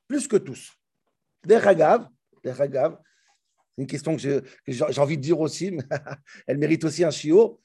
Plus 0.07 0.27
que 0.27 0.35
tous. 0.35 0.73
Deragav, 1.43 2.09
c'est 2.43 3.81
une 3.81 3.87
question 3.87 4.15
que 4.17 4.43
j'ai 4.67 5.01
envie 5.01 5.17
de 5.17 5.21
dire 5.21 5.39
aussi, 5.39 5.71
mais 5.71 5.83
elle 6.47 6.57
mérite 6.57 6.83
aussi 6.83 7.03
un 7.03 7.11
chiot. 7.11 7.61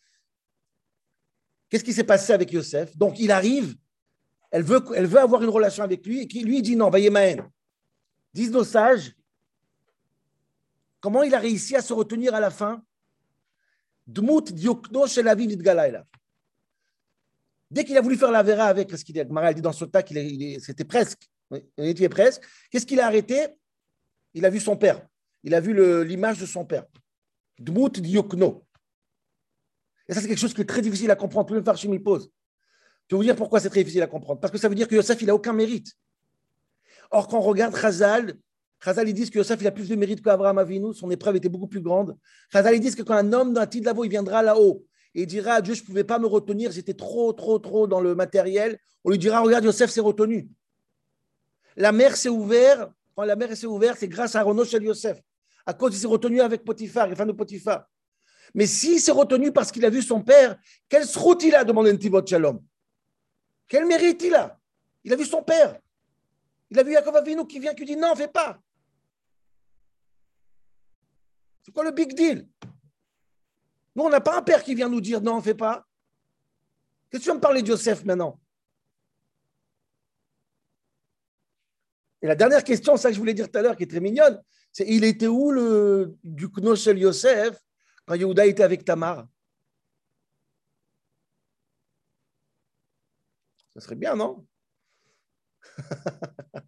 Qu'est-ce 1.71 1.85
qui 1.85 1.93
s'est 1.93 2.05
passé 2.05 2.33
avec 2.33 2.53
Yosef? 2.53 2.97
Donc 2.97 3.19
il 3.19 3.31
arrive, 3.31 3.77
elle 4.51 4.65
veut, 4.65 4.85
elle 4.95 5.07
veut 5.07 5.21
avoir 5.21 5.43
une 5.43 5.49
relation 5.49 5.85
avec 5.85 6.05
lui, 6.05 6.23
et 6.23 6.27
qui 6.27 6.43
lui 6.43 6.61
dit 6.61 6.77
non, 6.77 6.91
Vayemaen. 6.91 7.49
Disent 8.35 8.51
nos 8.51 8.65
sages, 8.65 9.15
comment 11.01 11.23
il 11.23 11.35
a 11.35 11.39
réussi 11.39 11.77
à 11.77 11.83
se 11.83 11.93
retenir 11.93 12.35
à 12.35 12.41
la 12.41 12.51
fin? 12.51 12.83
Dès 17.71 17.85
qu'il 17.85 17.97
a 17.97 18.01
voulu 18.01 18.17
faire 18.17 18.33
la 18.33 18.43
vera 18.43 18.65
avec, 18.65 18.91
ce 18.91 19.05
qu'il 19.05 19.25
Maral 19.31 19.55
dit 19.55 19.63
dans 19.63 19.73
ce 19.73 19.85
tas 19.85 20.03
qu'il 20.03 20.61
c'était 20.61 20.85
presque, 20.85 21.31
il 21.53 21.87
était 21.87 22.09
presque. 22.09 22.43
Qu'est-ce 22.71 22.87
qu'il 22.87 22.99
a 22.99 23.07
arrêté? 23.07 23.47
Il 24.35 24.45
a 24.45 24.51
vu 24.51 24.59
son 24.59 24.77
père. 24.77 25.07
Il 25.45 25.55
a 25.55 25.61
vu 25.61 26.05
l'image 26.05 26.39
de 26.39 26.47
son 26.47 26.65
père. 26.65 26.87
Dmut 27.59 28.01
diokno. 28.01 28.65
Et 30.11 30.15
ça, 30.15 30.21
c'est 30.21 30.27
quelque 30.27 30.41
chose 30.41 30.53
qui 30.53 30.61
est 30.61 30.67
très 30.67 30.83
difficile 30.83 31.11
à 31.13 31.17
comprendre. 31.17 31.47
Tout 31.47 31.55
le 31.55 32.03
pose. 32.03 32.31
Je 33.09 33.15
vais 33.15 33.17
vous 33.17 33.23
dire 33.23 33.37
pourquoi 33.37 33.61
c'est 33.61 33.71
très 33.71 33.81
difficile 33.81 34.03
à 34.03 34.09
comprendre. 34.09 34.41
Parce 34.41 34.53
que 34.53 34.59
ça 34.59 34.69
veut 34.69 34.75
dire 34.75 34.89
que 34.89 34.97
Yosef, 34.97 35.23
il 35.23 35.27
n'a 35.27 35.35
aucun 35.37 35.53
mérite. 35.53 35.93
Or, 37.13 37.29
quand 37.29 37.39
on 37.39 37.43
regarde 37.43 37.77
Chazal, 37.77 38.35
Chazal, 38.85 39.09
ils 39.09 39.15
disent 39.15 39.31
que 39.31 39.39
Yosef, 39.39 39.61
il 39.61 39.69
a 39.69 39.71
plus 39.71 39.89
de 39.89 39.95
mérite 39.95 40.21
qu'Abraham 40.21 40.59
Avinu. 40.59 40.93
Son 40.95 41.11
épreuve 41.13 41.37
était 41.37 41.49
beaucoup 41.49 41.69
plus 41.69 41.81
grande. 41.81 42.17
Chazal, 42.53 42.75
ils 42.75 42.81
disent 42.81 42.97
que 42.97 43.05
quand 43.05 43.15
un 43.15 43.33
homme 43.33 43.55
d'un 43.55 43.67
titre 43.67 43.93
il 44.03 44.11
viendra 44.11 44.43
là-haut 44.43 44.85
et 45.15 45.23
il 45.23 45.27
dira 45.27 45.55
à 45.55 45.61
Dieu, 45.61 45.75
je 45.75 45.83
ne 45.83 45.87
pouvais 45.87 46.05
pas 46.05 46.19
me 46.19 46.27
retenir, 46.27 46.73
j'étais 46.73 46.95
trop, 46.95 47.33
trop, 47.33 47.61
trop 47.61 47.87
dans 47.87 48.01
le 48.01 48.17
matériel. 48.17 48.79
On 49.05 49.11
lui 49.11 49.19
dira, 49.19 49.41
regarde, 49.41 49.65
Yosef 49.65 49.91
s'est 49.91 50.01
retenu. 50.01 50.49
La 51.77 51.93
mer 51.93 52.17
s'est 52.17 52.29
ouverte. 52.29 52.91
Quand 53.15 53.23
la 53.23 53.37
mer 53.37 53.57
s'est 53.57 53.67
ouverte, 53.67 53.99
c'est 54.01 54.09
grâce 54.09 54.35
à 54.35 54.45
Shel 54.65 54.83
Yosef. 54.83 55.21
À 55.67 55.73
cause, 55.73 55.95
il 55.95 56.01
s'est 56.01 56.09
retenu 56.09 56.41
avec 56.41 56.65
Potiphar, 56.65 57.07
les 57.07 57.15
femmes 57.15 57.29
de 57.29 57.33
Potiphar. 57.33 57.87
Mais 58.55 58.67
s'il 58.67 59.01
s'est 59.01 59.13
retenu 59.13 59.53
parce 59.53 59.71
qu'il 59.71 59.85
a 59.85 59.91
vu 59.91 60.03
son 60.03 60.23
père, 60.23 60.57
quelle 60.89 61.07
route 61.17 61.43
il 61.43 61.55
a 61.55 61.65
demandé 61.65 61.93
Ntivot 61.93 62.27
Shalom? 62.27 62.61
Quel 63.69 63.87
mérite 63.87 64.23
il 64.23 64.35
a 64.35 64.59
Il 65.05 65.13
a 65.13 65.17
vu 65.17 65.25
son 65.25 65.43
père. 65.43 65.79
Il 66.71 66.79
a 66.79 66.83
vu 66.83 66.93
Yaakov 66.93 67.17
Avinu 67.17 67.47
qui 67.47 67.59
vient, 67.59 67.75
qui 67.75 67.85
dit 67.85 67.97
non, 67.97 68.15
fais 68.15 68.29
pas. 68.29 68.61
C'est 71.63 71.73
quoi 71.73 71.85
le 71.85 71.91
big 71.91 72.15
deal? 72.15 72.49
Nous, 73.95 74.05
on 74.05 74.09
n'a 74.09 74.21
pas 74.21 74.39
un 74.39 74.43
père 74.43 74.63
qui 74.63 74.75
vient 74.75 74.89
nous 74.89 75.01
dire 75.01 75.21
non, 75.21 75.41
fait 75.41 75.55
pas. 75.55 75.87
Qu'est-ce 77.11 77.23
que 77.23 77.25
tu 77.25 77.31
vas 77.31 77.37
me 77.37 77.41
parler 77.41 77.63
de 77.63 77.67
Joseph 77.67 78.05
maintenant? 78.05 78.41
Et 82.23 82.27
la 82.27 82.35
dernière 82.35 82.63
question, 82.63 82.97
ça 82.97 83.09
que 83.09 83.15
je 83.15 83.19
voulais 83.19 83.35
dire 83.35 83.51
tout 83.51 83.59
à 83.59 83.63
l'heure, 83.63 83.77
qui 83.77 83.85
est 83.85 83.91
très 83.91 84.01
mignonne, 84.01 84.41
c'est 84.73 84.87
il 84.87 85.05
était 85.05 85.27
où 85.27 85.51
le 85.51 86.17
du 86.23 86.49
Knoshel 86.49 86.99
Yosef? 86.99 87.59
Quand 88.19 88.45
était 88.45 88.63
avec 88.65 88.85
Tamar 88.85 89.29
Ça 93.73 93.81
serait 93.81 93.95
bien, 93.95 94.17
non? 94.17 94.45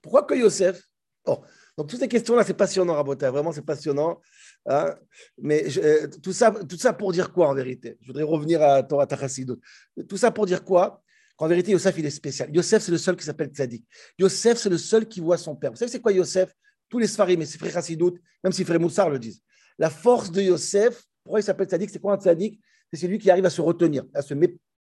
Pourquoi 0.00 0.22
que 0.22 0.34
Yosef? 0.34 0.82
Oh. 1.26 1.44
Donc, 1.76 1.90
toutes 1.90 2.00
ces 2.00 2.08
questions-là, 2.08 2.42
c'est 2.42 2.54
passionnant, 2.54 2.94
Rabota. 2.94 3.30
Vraiment, 3.30 3.52
c'est 3.52 3.60
passionnant. 3.60 4.18
Hein. 4.66 4.96
Mais 5.36 5.64
euh, 5.76 6.08
tout, 6.22 6.32
ça, 6.32 6.50
tout 6.50 6.78
ça 6.78 6.94
pour 6.94 7.12
dire 7.12 7.30
quoi, 7.30 7.48
en 7.48 7.54
vérité? 7.54 7.98
Je 8.00 8.06
voudrais 8.06 8.22
revenir 8.22 8.62
à 8.62 8.82
Torah 8.82 9.06
Tachassidut. 9.06 9.60
Tout 10.08 10.16
ça 10.16 10.30
pour 10.30 10.46
dire 10.46 10.64
quoi? 10.64 11.02
Qu'en 11.36 11.48
vérité, 11.48 11.72
Yosef, 11.72 11.98
il 11.98 12.06
est 12.06 12.10
spécial. 12.10 12.48
Yosef, 12.54 12.82
c'est 12.82 12.92
le 12.92 12.98
seul 12.98 13.16
qui 13.16 13.24
s'appelle 13.24 13.48
Tzadik. 13.48 13.86
Yosef, 14.18 14.56
c'est 14.56 14.70
le 14.70 14.78
seul 14.78 15.06
qui 15.06 15.20
voit 15.20 15.36
son 15.36 15.54
père. 15.54 15.70
Vous 15.70 15.76
savez, 15.76 15.90
c'est 15.90 16.00
quoi 16.00 16.12
Yosef? 16.12 16.54
Tous 16.88 16.98
les 16.98 17.06
Sfarim 17.06 17.42
et 17.42 17.46
ses 17.46 17.58
frères 17.58 17.72
Chassidout, 17.72 18.18
même 18.42 18.52
si 18.52 18.64
frère 18.64 18.80
Moussar 18.80 19.10
le 19.10 19.18
disent. 19.18 19.42
La 19.78 19.90
force 19.90 20.30
de 20.30 20.42
Yosef, 20.42 21.04
pourquoi 21.22 21.40
il 21.40 21.42
s'appelle 21.42 21.66
Tzadik 21.66 21.90
C'est 21.90 22.00
quoi 22.00 22.14
un 22.14 22.18
Tzadik? 22.18 22.60
C'est 22.92 23.00
celui 23.00 23.18
qui 23.18 23.30
arrive 23.30 23.46
à 23.46 23.50
se 23.50 23.60
retenir, 23.60 24.04
à 24.14 24.22
se 24.22 24.34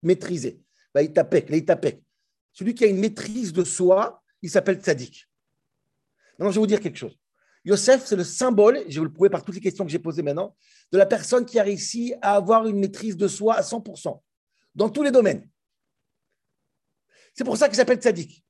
maîtriser. 0.04 0.60
Bah, 0.94 1.02
il 1.02 1.14
tapek, 1.14 1.48
il 1.50 1.66
tapek. 1.66 2.04
Celui 2.52 2.74
qui 2.74 2.84
a 2.84 2.88
une 2.88 3.00
maîtrise 3.00 3.54
de 3.54 3.64
soi, 3.64 4.22
il 4.42 4.50
s'appelle 4.50 4.80
Tzadik. 4.82 5.30
Maintenant, 6.38 6.52
je 6.52 6.56
vais 6.56 6.62
vous 6.62 6.68
dire 6.68 6.82
quelque 6.82 6.98
chose. 6.98 7.18
Yosef, 7.64 8.06
c'est 8.06 8.16
le 8.16 8.24
symbole, 8.24 8.80
je 8.88 8.94
vais 8.94 9.00
vous 9.00 9.06
le 9.06 9.14
prouver 9.14 9.30
par 9.30 9.44
toutes 9.44 9.56
les 9.56 9.62
questions 9.62 9.86
que 9.86 9.92
j'ai 9.92 10.00
posées 10.00 10.24
maintenant, 10.24 10.56
de 10.92 10.98
la 10.98 11.06
personne 11.06 11.46
qui 11.46 11.60
a 11.60 11.64
réussi 11.64 12.14
à 12.22 12.36
avoir 12.36 12.68
une 12.68 12.80
maîtrise 12.80 13.16
de 13.16 13.28
soi 13.28 13.56
à 13.56 13.62
100%, 13.62 14.20
dans 14.74 14.90
tous 14.90 15.04
les 15.04 15.12
domaines. 15.12 15.48
C'est 17.34 17.44
pour 17.44 17.56
ça 17.56 17.68
qu'il 17.68 17.78
s'appelle 17.78 18.00
Tzadik. 18.00 18.44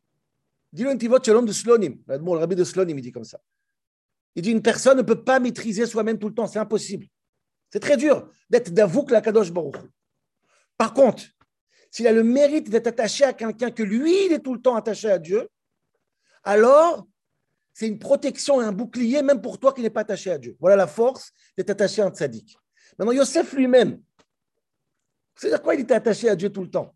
Dis-le 0.74 0.90
un 0.90 1.42
de 1.42 1.52
Slonim. 1.52 1.98
le 2.08 2.32
rabbi 2.32 2.56
de 2.56 2.64
Slonim, 2.64 2.98
il 2.98 3.02
dit 3.02 3.12
comme 3.12 3.26
ça. 3.26 3.42
Il 4.36 4.44
dit 4.44 4.52
une 4.52 4.62
personne 4.62 4.98
ne 4.98 5.02
peut 5.02 5.24
pas 5.24 5.40
maîtriser 5.40 5.86
soi-même 5.86 6.18
tout 6.18 6.30
le 6.30 6.34
temps, 6.34 6.48
c'est 6.48 6.60
impossible. 6.60 7.08
C'est 7.70 7.80
très 7.80 7.98
dur 7.98 8.30
d'être 8.50 8.72
d'avouk 8.72 9.12
la 9.12 9.22
Kadosh 9.22 9.52
Baruch. 9.52 9.76
Par 10.78 10.94
contre, 10.94 11.24
s'il 11.90 12.08
a 12.08 12.12
le 12.12 12.24
mérite 12.24 12.70
d'être 12.70 12.88
attaché 12.88 13.24
à 13.24 13.34
quelqu'un 13.34 13.72
que 13.72 13.84
lui, 13.84 14.26
il 14.26 14.34
est 14.34 14.40
tout 14.40 14.54
le 14.54 14.62
temps 14.62 14.76
attaché 14.76 15.10
à 15.10 15.20
Dieu, 15.20 15.50
alors 16.44 17.08
c'est 17.74 17.88
une 17.88 18.00
protection 18.00 18.62
et 18.62 18.66
un 18.66 18.72
bouclier, 18.72 19.22
même 19.22 19.42
pour 19.42 19.60
toi 19.60 19.74
qui 19.74 19.82
n'es 19.82 19.90
pas 19.90 20.02
attaché 20.02 20.32
à 20.32 20.38
Dieu. 20.38 20.56
Voilà 20.60 20.76
la 20.76 20.88
force 20.88 21.32
d'être 21.58 21.70
attaché 21.70 22.02
à 22.02 22.06
un 22.08 22.12
tzaddik. 22.12 22.58
Maintenant, 22.98 23.14
Yosef 23.14 23.54
lui-même, 23.54 24.02
c'est-à-dire 25.36 25.62
quoi 25.62 25.76
il 25.76 25.82
était 25.82 25.94
attaché 25.94 26.30
à 26.30 26.36
Dieu 26.36 26.52
tout 26.52 26.62
le 26.62 26.70
temps? 26.70 26.96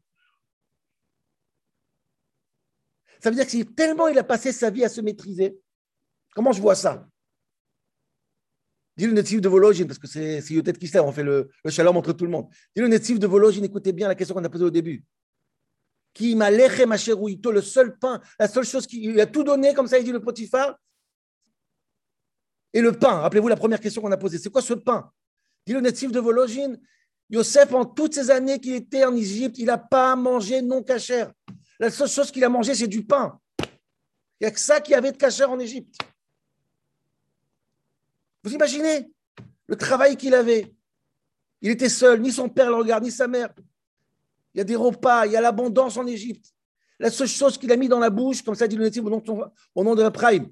Ça 3.21 3.29
veut 3.29 3.35
dire 3.35 3.47
que 3.47 3.73
tellement 3.73 4.07
il 4.07 4.17
a 4.19 4.23
passé 4.23 4.51
sa 4.51 4.69
vie 4.69 4.83
à 4.83 4.89
se 4.89 5.01
maîtriser. 5.01 5.57
Comment 6.33 6.51
je 6.51 6.61
vois 6.61 6.75
ça? 6.75 7.07
Dis 8.97 9.07
le 9.07 9.13
natif 9.13 9.41
de 9.41 9.49
Vologine, 9.49 9.87
parce 9.87 9.99
que 9.99 10.07
c'est 10.07 10.49
Yotet 10.49 10.73
qui 10.73 10.87
sait, 10.87 10.99
on 10.99 11.11
fait 11.11 11.23
le, 11.23 11.49
le 11.63 11.71
shalom 11.71 11.97
entre 11.97 12.13
tout 12.13 12.25
le 12.25 12.31
monde. 12.31 12.47
Dis 12.75 12.81
le 12.81 12.87
natif 12.87 13.19
de 13.19 13.27
Vologine, 13.27 13.65
écoutez 13.65 13.91
bien 13.91 14.07
la 14.07 14.15
question 14.15 14.33
qu'on 14.35 14.43
a 14.43 14.49
posée 14.49 14.65
au 14.65 14.69
début 14.69 15.03
qui 16.15 16.33
m'a 16.33 16.49
le 16.49 17.61
seul 17.61 17.99
pain, 17.99 18.21
la 18.39 18.47
seule 18.47 18.63
chose 18.63 18.87
qui 18.87 19.19
a 19.19 19.27
tout 19.27 19.43
donné, 19.43 19.73
comme 19.73 19.87
ça 19.87 19.99
il 19.99 20.05
dit 20.05 20.13
le 20.13 20.21
Potiphar? 20.21 20.79
Et 22.73 22.81
le 22.81 22.93
pain, 22.93 23.19
rappelez-vous 23.19 23.49
la 23.49 23.57
première 23.57 23.79
question 23.79 24.01
qu'on 24.01 24.11
a 24.11 24.17
posée, 24.17 24.37
c'est 24.37 24.49
quoi 24.49 24.61
ce 24.61 24.73
pain? 24.73 25.11
Dit 25.67 25.73
le 25.73 25.81
natif 25.81 26.11
de 26.11 26.19
Vologine, 26.19 26.79
Yosef, 27.29 27.73
en 27.73 27.85
toutes 27.85 28.13
ces 28.13 28.31
années 28.31 28.59
qu'il 28.59 28.75
était 28.75 29.03
en 29.03 29.15
Égypte, 29.15 29.57
il 29.57 29.65
n'a 29.65 29.77
pas 29.77 30.15
mangé 30.15 30.61
non 30.61 30.81
cachère. 30.81 31.31
La 31.79 31.91
seule 31.91 32.07
chose 32.07 32.31
qu'il 32.31 32.43
a 32.45 32.49
mangé, 32.49 32.73
c'est 32.73 32.87
du 32.87 33.05
pain. 33.05 33.37
Il 33.59 34.43
n'y 34.43 34.47
a 34.47 34.51
que 34.51 34.59
ça 34.59 34.79
qui 34.79 34.93
avait 34.93 35.11
de 35.11 35.17
cachère 35.17 35.49
en 35.49 35.59
Égypte. 35.59 35.97
Vous 38.45 38.53
imaginez 38.53 39.11
le 39.65 39.75
travail 39.75 40.15
qu'il 40.15 40.35
avait 40.35 40.71
Il 41.61 41.71
était 41.71 41.89
seul, 41.89 42.21
ni 42.21 42.31
son 42.31 42.47
père 42.47 42.69
le 42.69 42.75
regarde, 42.75 43.03
ni 43.03 43.09
sa 43.09 43.27
mère. 43.27 43.49
Il 44.53 44.59
y 44.59 44.61
a 44.61 44.63
des 44.63 44.75
repas, 44.75 45.25
il 45.25 45.31
y 45.31 45.35
a 45.35 45.41
l'abondance 45.41 45.97
en 45.97 46.05
Égypte. 46.05 46.53
La 46.99 47.09
seule 47.09 47.27
chose 47.27 47.57
qu'il 47.57 47.71
a 47.71 47.75
mis 47.75 47.89
dans 47.89 47.99
la 47.99 48.11
bouche, 48.11 48.43
comme 48.43 48.53
ça 48.53 48.67
dit 48.67 48.77
le 48.77 48.87
au 48.99 49.09
nom 49.09 49.17
de, 49.17 49.31
au 49.73 49.83
nom 49.83 49.95
de 49.95 50.01
la 50.03 50.11
prime, 50.11 50.47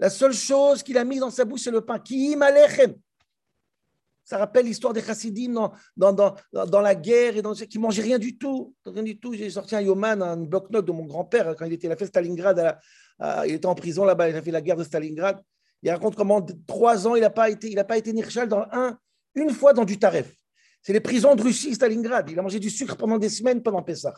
la 0.00 0.10
seule 0.10 0.34
chose 0.34 0.82
qu'il 0.82 0.98
a 0.98 1.04
mis 1.04 1.18
dans 1.18 1.30
sa 1.30 1.44
bouche, 1.44 1.62
c'est 1.62 1.70
le 1.70 1.80
pain. 1.80 2.02
Ça 4.24 4.38
rappelle 4.38 4.66
l'histoire 4.66 4.92
des 4.92 5.00
chassidim 5.00 5.70
dans, 5.96 6.34
la 6.52 6.94
guerre 6.96 7.36
et 7.36 7.42
dans, 7.42 7.54
qui 7.54 7.78
mangeaient 7.78 8.02
rien 8.02 8.18
du 8.18 8.36
tout. 8.36 8.74
Rien 8.84 9.04
du 9.04 9.18
tout. 9.18 9.32
J'ai 9.32 9.48
sorti 9.48 9.76
un 9.76 9.80
yoman, 9.80 10.20
un 10.20 10.36
bloc-notes 10.36 10.84
de 10.84 10.92
mon 10.92 11.04
grand-père 11.06 11.54
quand 11.54 11.64
il 11.64 11.72
était, 11.72 11.86
il 11.86 11.92
a 11.92 11.96
fait 11.96 12.06
Stalingrad. 12.06 12.78
il 13.46 13.54
était 13.54 13.66
en 13.66 13.76
prison 13.76 14.04
là-bas, 14.04 14.28
il 14.28 14.36
a 14.36 14.42
fait 14.42 14.50
la 14.50 14.60
guerre 14.60 14.76
de 14.76 14.84
Stalingrad. 14.84 15.40
Il 15.86 15.90
raconte 15.90 16.16
comment 16.16 16.44
trois 16.66 17.06
ans, 17.06 17.14
il 17.14 17.20
n'a 17.20 17.30
pas 17.30 17.48
été, 17.48 17.70
il 17.70 17.76
dans 17.76 18.66
un, 18.72 18.98
une 19.36 19.50
fois 19.50 19.72
dans 19.72 19.84
du 19.84 20.00
Taref. 20.00 20.34
C'est 20.82 20.92
les 20.92 20.98
prisons 20.98 21.36
de 21.36 21.42
Russie, 21.42 21.76
Stalingrad. 21.76 22.28
Il 22.28 22.36
a 22.36 22.42
mangé 22.42 22.58
du 22.58 22.70
sucre 22.70 22.96
pendant 22.96 23.18
des 23.18 23.28
semaines 23.28 23.62
pendant 23.62 23.84
Pessah. 23.84 24.12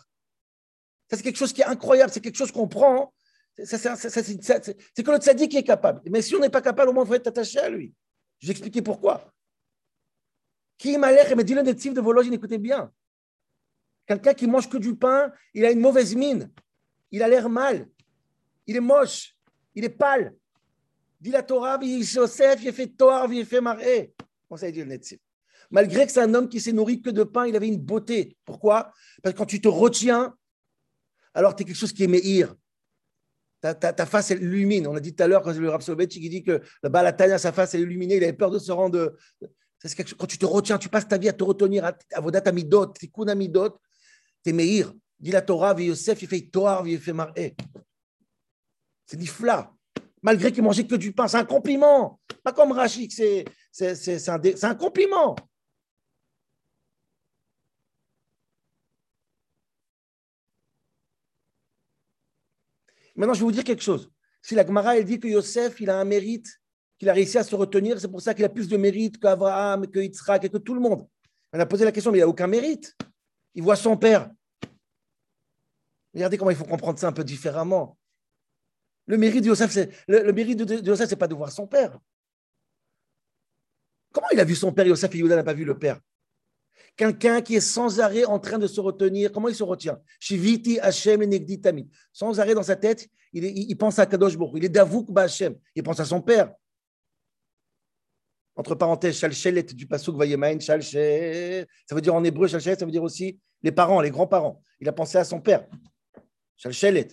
Ça, 1.11 1.19
c'est 1.19 1.23
quelque 1.23 1.37
chose 1.37 1.53
qui 1.53 1.61
est 1.61 1.67
incroyable. 1.67 2.11
C'est 2.11 2.23
quelque 2.23 2.39
chose 2.39 2.51
qu'on 2.53 2.69
prend. 2.69 3.13
C'est 3.55 3.77
que 3.77 5.11
le 5.11 5.19
tzaddik 5.19 5.55
est 5.57 5.63
capable. 5.63 6.01
Mais 6.11 6.23
si 6.23 6.35
on 6.35 6.39
n'est 6.39 6.49
pas 6.49 6.63
capable, 6.63 6.89
au 6.89 6.95
moins, 6.95 7.05
il 7.05 7.09
faut 7.09 7.15
être 7.15 7.27
attaché 7.27 7.59
à 7.59 7.69
lui. 7.69 7.93
Je 8.39 8.47
vais 8.47 8.53
expliquer 8.53 8.81
pourquoi. 8.81 9.31
Qui 10.79 10.97
m'a 10.97 11.13
l'air, 11.13 11.37
mais 11.37 11.45
dit 11.45 11.53
le 11.53 11.61
natif 11.61 11.93
de 11.93 12.01
Vologine, 12.01 12.33
écoutez 12.33 12.57
bien. 12.57 12.91
Quelqu'un 14.07 14.33
qui 14.33 14.47
mange 14.47 14.71
que 14.71 14.79
du 14.79 14.97
pain, 14.97 15.31
il 15.53 15.67
a 15.67 15.71
une 15.71 15.81
mauvaise 15.81 16.15
mine. 16.15 16.51
Il 17.11 17.23
a 17.23 17.29
l'air 17.29 17.51
mal. 17.51 17.87
Il 18.67 18.75
est 18.77 18.81
moche. 18.81 19.37
Il 19.75 19.85
est 19.85 19.91
pâle. 19.91 20.35
Dit 21.21 21.31
la 21.31 21.43
Torah, 21.43 21.79
Joseph, 21.81 22.61
il 22.63 22.73
fait 22.73 22.87
Torah, 22.89 23.27
il 23.31 23.45
fait 23.45 23.61
marée. 23.61 24.15
Comment 24.49 24.59
ça 24.59 24.71
dit 24.71 24.83
le 24.83 24.99
Malgré 25.71 26.07
que 26.07 26.13
c'est 26.13 26.21
un 26.21 26.33
homme 26.35 26.49
qui 26.49 26.61
s'est 26.61 26.73
nourri 26.73 27.03
que 27.03 27.11
de 27.11 27.25
pain, 27.25 27.47
il 27.47 27.55
avait 27.57 27.69
une 27.69 27.79
beauté. 27.79 28.37
Pourquoi? 28.45 28.93
Parce 29.23 29.35
que 29.35 29.39
quand 29.39 29.47
tu 29.47 29.61
te 29.61 29.69
retiens, 29.69 30.35
alors 31.35 31.55
tu 31.55 31.63
es 31.63 31.67
quelque 31.67 31.77
chose 31.77 31.93
qui 31.93 32.05
est 32.05 32.09
meilleur. 32.09 32.55
Ta, 33.61 34.07
face, 34.07 34.31
elle 34.31 34.43
illumine. 34.43 34.87
On 34.87 34.95
a 34.95 35.01
dit 35.01 35.15
tout 35.15 35.23
à 35.23 35.27
l'heure, 35.27 35.43
quand 35.43 35.53
le 35.53 35.69
Rav 35.69 35.85
qui 36.07 36.29
dit 36.29 36.45
que 36.45 36.63
le 36.83 36.89
Balatania, 36.89 37.39
sa 37.39 37.53
face, 37.53 37.75
elle 37.75 37.81
est 37.81 37.85
illuminée, 37.85 38.17
il 38.17 38.23
avait 38.23 38.33
peur 38.33 38.51
de 38.51 38.59
se 38.59 38.71
rendre. 38.71 39.17
quand 40.17 40.27
tu 40.27 40.39
te 40.39 40.47
retiens, 40.47 40.79
tu 40.79 40.89
passes 40.89 41.09
ta 41.09 41.19
vie 41.19 41.29
à 41.29 41.33
te 41.33 41.43
retenir 41.43 41.85
à, 41.85 42.21
Vodat 42.21 42.43
Amidot, 42.47 42.87
Tikkun 42.87 43.27
Amidot, 43.29 43.81
t'es 44.45 44.53
meilleur. 44.53 44.95
Dit 45.19 45.33
la 45.33 45.43
Torah, 45.43 45.79
Yosef, 45.79 46.23
il 46.23 46.29
fait 46.29 46.49
Torah, 46.49 46.83
il 46.87 47.01
fait 47.01 47.13
Maré. 47.13 47.57
C'est 49.05 49.17
nifla. 49.17 49.75
Malgré 50.23 50.53
qu'il 50.53 50.63
mangeait 50.63 50.87
que 50.87 50.97
du 50.97 51.13
pain, 51.13 51.29
c'est 51.29 51.37
un 51.37 51.45
compliment. 51.45 52.21
Pas 52.43 52.53
comme 52.53 52.73
Rachid, 52.73 53.13
c'est 53.13 53.45
un, 54.29 54.41
un 54.63 54.75
compliment. 54.75 55.37
Maintenant, 63.15 63.35
je 63.35 63.41
vais 63.41 63.47
vous 63.47 63.53
dire 63.53 63.65
quelque 63.65 63.83
chose. 63.83 64.11
Si 64.41 64.55
la 64.55 64.65
Gemara, 64.65 64.97
elle 64.97 65.05
dit 65.05 65.19
que 65.19 65.27
Yosef, 65.27 65.81
il 65.81 65.91
a 65.91 65.99
un 65.99 66.05
mérite, 66.05 66.61
qu'il 66.99 67.09
a 67.09 67.13
réussi 67.13 67.37
à 67.37 67.43
se 67.43 67.55
retenir, 67.55 68.01
c'est 68.01 68.09
pour 68.09 68.23
ça 68.23 68.33
qu'il 68.33 68.45
a 68.45 68.49
plus 68.49 68.69
de 68.69 68.77
mérite 68.77 69.19
qu'Abraham, 69.19 69.89
que 69.89 69.99
Yitzhak 69.99 70.49
que 70.49 70.59
tout 70.59 70.75
le 70.75 70.81
monde. 70.81 71.07
On 71.53 71.59
a 71.59 71.67
posé 71.67 71.85
la 71.85 71.93
question, 71.93 72.13
mais 72.13 72.19
il 72.19 72.21
n'a 72.21 72.29
aucun 72.29 72.47
mérite. 72.47 72.97
Il 73.55 73.63
voit 73.63 73.77
son 73.77 73.97
père. 73.97 74.31
Regardez 76.15 76.39
comment 76.39 76.51
il 76.51 76.57
faut 76.57 76.65
comprendre 76.65 76.99
ça 76.99 77.09
un 77.09 77.13
peu 77.13 77.25
différemment. 77.25 77.99
Le 79.09 79.17
mérite 79.17 79.43
de 79.43 79.49
Yosef, 79.49 79.71
c'est, 79.71 79.91
le, 80.07 81.17
pas 81.17 81.27
de 81.27 81.35
voir 81.35 81.51
son 81.51 81.67
père. 81.67 81.99
Comment 84.13 84.27
il 84.33 84.39
a 84.39 84.45
vu 84.45 84.55
son 84.55 84.71
père, 84.71 84.87
Yosef, 84.87 85.13
et 85.15 85.19
Yehuda 85.19 85.35
n'a 85.35 85.43
pas 85.43 85.55
vu 85.55 85.65
le 85.65 85.79
père? 85.79 85.99
Quelqu'un 86.95 87.41
qui 87.41 87.57
est 87.57 87.61
sans 87.61 88.01
arrêt 88.01 88.27
en 88.27 88.39
train 88.39 88.59
de 88.59 88.67
se 88.67 88.81
retenir, 88.81 89.33
comment 89.33 89.49
il 89.49 89.55
se 89.55 89.63
retient? 89.63 89.99
Shiviti 90.21 90.79
Hashem 90.79 91.23
Tamid. 91.63 91.89
Sans 92.13 92.39
arrêt 92.39 92.55
dans 92.55 92.63
sa 92.63 92.77
tête, 92.77 93.09
il, 93.33 93.77
pense 93.79 93.99
à 93.99 94.05
Kadosh 94.05 94.35
Il 94.55 94.65
est 94.65 94.69
Davouk 94.69 95.09
Hashem. 95.17 95.57
Il 95.75 95.83
pense 95.83 96.01
à 96.01 96.05
son 96.05 96.21
père. 96.21 96.53
Entre 98.57 98.75
parenthèses, 98.75 99.17
Shalchelet 99.17 99.63
du 99.63 99.87
Pasuk 99.87 100.17
Vayemain, 100.17 100.59
Shalchet. 100.59 101.67
Ça 101.87 101.95
veut 101.95 102.01
dire 102.01 102.15
en 102.15 102.25
hébreu, 102.25 102.47
Shalchelet, 102.47 102.77
ça 102.77 102.85
veut 102.85 102.91
dire 102.91 103.05
aussi 103.05 103.39
les 103.63 103.73
parents, 103.73 104.01
les 104.03 104.11
grands-parents. 104.11 104.61
Il 104.81 104.89
a 104.89 104.93
pensé 104.93 105.17
à 105.17 105.25
son 105.25 105.41
père. 105.41 105.67
Shalchelet. 106.57 107.09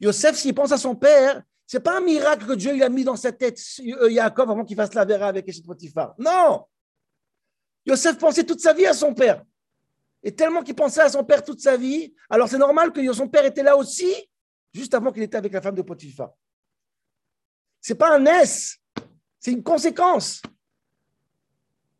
Yosef, 0.00 0.36
s'il 0.36 0.54
pense 0.54 0.72
à 0.72 0.78
son 0.78 0.94
père, 0.94 1.42
c'est 1.66 1.80
pas 1.80 1.98
un 1.98 2.00
miracle 2.00 2.46
que 2.46 2.52
Dieu 2.52 2.74
il 2.74 2.82
a 2.82 2.88
mis 2.88 3.04
dans 3.04 3.16
sa 3.16 3.32
tête 3.32 3.60
euh, 3.80 4.10
Yaakov 4.10 4.50
avant 4.50 4.64
qu'il 4.64 4.76
fasse 4.76 4.94
la 4.94 5.04
vera 5.04 5.28
avec 5.28 5.48
Eshet 5.48 5.62
Potiphar. 5.62 6.14
Non 6.18 6.66
Yosef 7.86 8.18
pensait 8.18 8.44
toute 8.44 8.60
sa 8.60 8.72
vie 8.72 8.86
à 8.86 8.94
son 8.94 9.14
père. 9.14 9.42
Et 10.22 10.34
tellement 10.34 10.62
qu'il 10.62 10.74
pensait 10.74 11.02
à 11.02 11.10
son 11.10 11.22
père 11.22 11.44
toute 11.44 11.60
sa 11.60 11.76
vie, 11.76 12.14
alors 12.30 12.48
c'est 12.48 12.58
normal 12.58 12.92
que 12.92 13.12
son 13.12 13.28
père 13.28 13.44
était 13.44 13.62
là 13.62 13.76
aussi, 13.76 14.10
juste 14.72 14.94
avant 14.94 15.12
qu'il 15.12 15.22
était 15.22 15.36
avec 15.36 15.52
la 15.52 15.60
femme 15.60 15.74
de 15.74 15.82
Potiphar. 15.82 16.30
C'est 17.80 17.94
pas 17.94 18.16
un 18.16 18.24
S, 18.24 18.78
c'est 19.38 19.52
une 19.52 19.62
conséquence. 19.62 20.40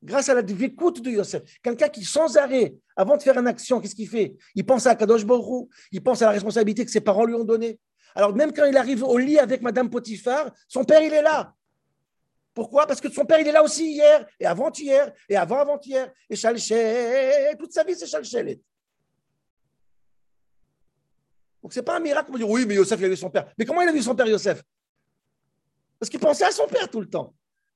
Grâce 0.04 0.28
à 0.28 0.34
la 0.34 0.42
écoute 0.42 1.00
de 1.00 1.10
Yosef. 1.10 1.42
Quelqu'un 1.62 1.88
qui, 1.88 2.04
sans 2.04 2.36
arrêt, 2.36 2.74
avant 2.94 3.16
de 3.16 3.22
faire 3.22 3.38
une 3.38 3.46
action, 3.46 3.80
qu'est-ce 3.80 3.94
qu'il 3.94 4.08
fait? 4.08 4.36
Il 4.54 4.66
pense 4.66 4.86
à 4.86 4.94
Kadosh 4.94 5.24
Borou, 5.24 5.70
il 5.90 6.02
pense 6.02 6.20
à 6.20 6.26
la 6.26 6.32
responsabilité 6.32 6.84
que 6.84 6.90
ses 6.90 7.00
parents 7.00 7.24
lui 7.24 7.34
ont 7.34 7.44
donnée. 7.44 7.80
Alors, 8.14 8.34
même 8.34 8.52
quand 8.52 8.66
il 8.66 8.76
arrive 8.76 9.02
au 9.02 9.16
lit 9.16 9.38
avec 9.38 9.62
Madame 9.62 9.88
Potiphar, 9.88 10.52
son 10.68 10.84
père, 10.84 11.00
il 11.00 11.12
est 11.12 11.22
là. 11.22 11.54
Pourquoi? 12.52 12.86
Parce 12.86 13.00
que 13.00 13.10
son 13.10 13.24
père, 13.24 13.40
il 13.40 13.48
est 13.48 13.52
là 13.52 13.64
aussi 13.64 13.92
hier, 13.92 14.26
et 14.38 14.44
avant-hier, 14.44 15.10
et 15.26 15.36
avant-avant-hier. 15.36 16.12
Et 16.28 16.36
Chalchet, 16.36 17.56
toute 17.58 17.72
sa 17.72 17.82
vie, 17.82 17.96
c'est 17.96 18.06
Chalchelet. 18.06 18.60
Donc, 21.62 21.72
ce 21.72 21.80
n'est 21.80 21.84
pas 21.84 21.96
un 21.96 22.00
miracle 22.00 22.26
pour 22.26 22.36
dire 22.36 22.48
oui, 22.48 22.66
mais 22.66 22.74
Yosef, 22.74 23.00
il 23.00 23.06
a 23.06 23.08
vu 23.08 23.16
son 23.16 23.30
père. 23.30 23.50
Mais 23.58 23.64
comment 23.64 23.80
il 23.80 23.88
a 23.88 23.92
vu 23.92 24.02
son 24.02 24.14
père, 24.14 24.26
Yosef? 24.26 24.62
Parce 25.98 26.10
qu'il 26.10 26.20
pensait 26.20 26.44
à 26.44 26.52
son 26.52 26.66
père 26.66 26.90
tout 26.90 27.00
le 27.00 27.08
temps. 27.08 27.34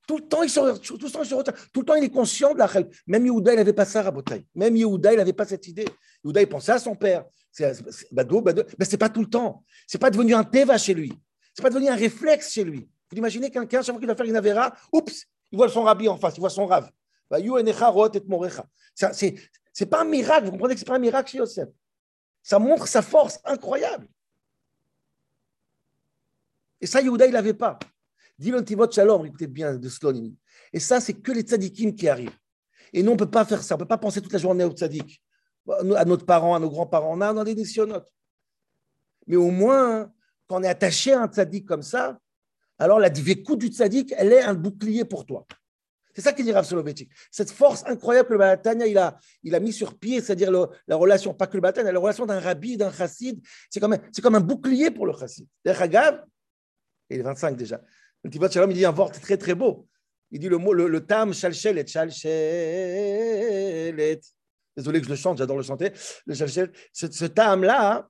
Tout 0.09 0.17
le 0.17 0.23
temps, 1.83 1.93
il 1.95 2.03
est 2.03 2.09
conscient 2.09 2.53
de 2.55 2.57
la 2.57 2.65
règle. 2.65 2.89
Même 3.05 3.27
Yehuda, 3.27 3.53
il 3.53 3.57
n'avait 3.57 3.73
pas 3.73 3.85
ça, 3.85 4.01
Rabotai. 4.01 4.43
Même 4.55 4.75
Yehuda, 4.75 5.13
il 5.13 5.17
n'avait 5.17 5.33
pas 5.33 5.45
cette 5.45 5.67
idée. 5.67 5.85
Yehuda, 6.23 6.41
il 6.41 6.49
pensait 6.49 6.71
à 6.71 6.79
son 6.79 6.95
père. 6.95 7.25
C'est 7.51 7.75
Badou, 8.11 8.41
Badou. 8.41 8.63
Mais 8.79 8.85
ce 8.85 8.91
n'est 8.93 8.97
pas 8.97 9.09
tout 9.09 9.19
le 9.19 9.29
temps. 9.29 9.63
Ce 9.85 9.97
n'est 9.97 9.99
pas 9.99 10.09
devenu 10.09 10.33
un 10.33 10.43
teva 10.43 10.79
chez 10.79 10.95
lui. 10.95 11.13
Ce 11.53 11.61
n'est 11.61 11.63
pas 11.63 11.69
devenu 11.69 11.89
un 11.89 11.95
réflexe 11.95 12.51
chez 12.51 12.63
lui. 12.63 12.89
Vous 13.11 13.17
imaginez 13.19 13.51
quelqu'un, 13.51 13.83
chaque 13.83 13.93
fois 13.93 13.99
qu'il 13.99 14.07
va 14.07 14.15
faire 14.15 14.25
une 14.25 14.35
avéra, 14.35 14.73
oups, 14.91 15.27
il 15.51 15.57
voit 15.57 15.69
son 15.69 15.83
rabbi 15.83 16.07
en 16.07 16.17
face, 16.17 16.37
il 16.37 16.39
voit 16.39 16.49
son 16.49 16.65
rave. 16.65 16.89
C'est, 18.95 19.35
c'est 19.71 19.85
pas 19.85 20.01
un 20.01 20.05
miracle, 20.05 20.45
vous 20.45 20.51
comprenez 20.53 20.73
que 20.73 20.79
c'est 20.79 20.87
pas 20.87 20.95
un 20.95 20.99
miracle 20.99 21.29
chez 21.29 21.37
Yosef. 21.37 21.69
Ça 22.41 22.57
montre 22.57 22.87
sa 22.87 23.03
force 23.03 23.39
incroyable. 23.45 24.07
Et 26.81 26.87
ça, 26.87 26.99
Yehuda, 26.99 27.27
il 27.27 27.33
n'avait 27.33 27.53
pas. 27.53 27.77
Dis 28.39 28.51
l'antivot 28.51 28.89
shalom, 28.89 29.25
écoutez 29.25 29.47
bien 29.47 29.75
de 29.75 29.89
Slonim. 29.89 30.33
Et 30.71 30.79
ça, 30.79 31.01
c'est 31.01 31.13
que 31.13 31.33
les 31.33 31.41
tzadikim 31.41 31.93
qui 31.93 32.07
arrivent. 32.07 32.37
Et 32.93 33.03
nous, 33.03 33.11
on 33.11 33.15
ne 33.15 33.19
peut 33.19 33.29
pas 33.29 33.43
faire 33.43 33.61
ça. 33.61 33.75
On 33.75 33.77
ne 33.77 33.83
peut 33.83 33.87
pas 33.87 33.97
penser 33.97 34.21
toute 34.21 34.31
la 34.31 34.39
journée 34.39 34.63
aux 34.63 34.71
tzadik, 34.71 35.21
à 35.67 36.05
nos 36.05 36.17
parents, 36.17 36.55
à 36.55 36.59
nos 36.59 36.69
grands-parents. 36.69 37.17
On 37.17 37.19
a 37.19 37.33
dans 37.33 37.43
des 37.43 37.55
notes. 37.85 38.11
Mais 39.27 39.35
au 39.35 39.51
moins, 39.51 40.11
quand 40.47 40.61
on 40.61 40.63
est 40.63 40.69
attaché 40.69 41.11
à 41.11 41.21
un 41.21 41.27
tzadik 41.27 41.65
comme 41.65 41.83
ça, 41.83 42.17
alors 42.77 42.97
la 42.99 43.09
coup 43.09 43.57
du 43.57 43.67
tzaddik, 43.67 44.13
elle 44.17 44.31
est 44.31 44.41
un 44.41 44.53
bouclier 44.53 45.03
pour 45.03 45.25
toi. 45.25 45.45
C'est 46.15 46.21
ça 46.21 46.31
qu'il 46.31 46.45
dit 46.45 46.53
Rav 46.53 46.65
Soloveitchik. 46.65 47.11
Cette 47.29 47.51
force 47.51 47.83
incroyable 47.85 48.29
que 48.29 48.33
le 48.33 48.39
Balatania 48.39 48.87
il 48.87 48.97
a, 48.97 49.19
il 49.43 49.53
a 49.53 49.59
mis 49.59 49.73
sur 49.73 49.99
pied, 49.99 50.21
c'est-à-dire 50.21 50.51
la 50.87 50.95
relation, 50.95 51.33
pas 51.33 51.45
que 51.45 51.55
le 51.55 51.61
Balatania, 51.61 51.91
la 51.91 51.99
relation 51.99 52.25
d'un 52.25 52.39
rabbi, 52.39 52.77
d'un 52.77 52.91
chassid, 52.91 53.45
c'est 53.69 53.79
comme, 53.81 53.93
un, 53.93 54.39
bouclier 54.39 54.91
pour 54.91 55.05
le 55.05 55.13
chassid. 55.13 55.45
D'ailleurs, 55.63 56.25
il 57.09 57.19
est 57.19 57.23
25 57.23 57.55
déjà. 57.55 57.81
Le 58.23 58.29
Tivat 58.29 58.49
Shalom, 58.49 58.71
il 58.71 58.77
dit 58.77 58.85
un 58.85 58.91
wort 58.91 59.11
très 59.11 59.37
très 59.37 59.55
beau. 59.55 59.87
Il 60.31 60.39
dit 60.39 60.49
le 60.49 60.57
mot, 60.57 60.73
le, 60.73 60.87
le 60.87 61.05
tam, 61.05 61.33
shalchelet, 61.33 61.87
shalchelet. 61.87 62.31
Désolé 64.75 64.99
que 64.99 65.05
je 65.05 65.11
le 65.11 65.15
chante, 65.15 65.37
j'adore 65.39 65.57
le 65.57 65.63
chanter. 65.63 65.91
Le 66.25 66.35
ce, 66.35 67.25
tam-là, 67.25 68.07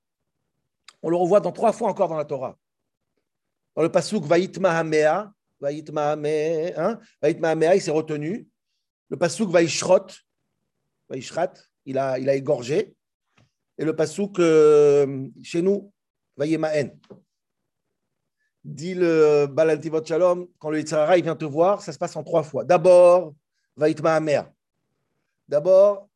on 1.02 1.10
le 1.10 1.16
revoit 1.16 1.40
dans 1.40 1.52
trois 1.52 1.72
fois 1.72 1.90
encore 1.90 2.10
dans 2.10 2.18
la 2.18 2.26
Torah. 2.26 2.58
Dans 3.76 3.82
le 3.82 3.92
pasuk 3.92 4.24
Vaït 4.26 4.60
Mahamea, 4.60 5.32
Vaït 5.60 5.90
Mahamea, 5.92 6.74
hein, 6.78 7.00
il 7.22 7.82
s'est 7.82 7.92
retenu. 7.92 8.48
Le 9.10 9.18
pasuk 9.18 9.50
Vaïshrot, 9.50 10.08
Vaïshrat, 11.10 11.54
il 11.86 11.98
a, 11.98 12.20
il 12.20 12.30
a 12.30 12.36
égorgé. 12.36 12.94
Et 13.78 13.86
le 13.86 13.96
pasuk 13.96 14.40
euh, 14.40 15.28
chez 15.42 15.62
nous, 15.62 15.92
Vaïemaen. 16.36 16.92
Dit 18.70 18.94
le 18.94 19.48
Balaltivot 19.48 20.06
Shalom, 20.06 20.48
quand 20.60 20.70
le 20.70 20.78
Yitzhara 20.78 21.16
vient 21.16 21.36
te 21.36 21.44
voir, 21.44 21.82
ça 21.82 21.92
se 21.92 21.98
passe 21.98 22.16
en 22.16 22.24
trois 22.24 22.44
fois. 22.44 22.64
D'abord, 22.64 23.34
Vaït 23.76 24.00
Mahamea. 24.00 24.54
D'abord, 25.48 26.08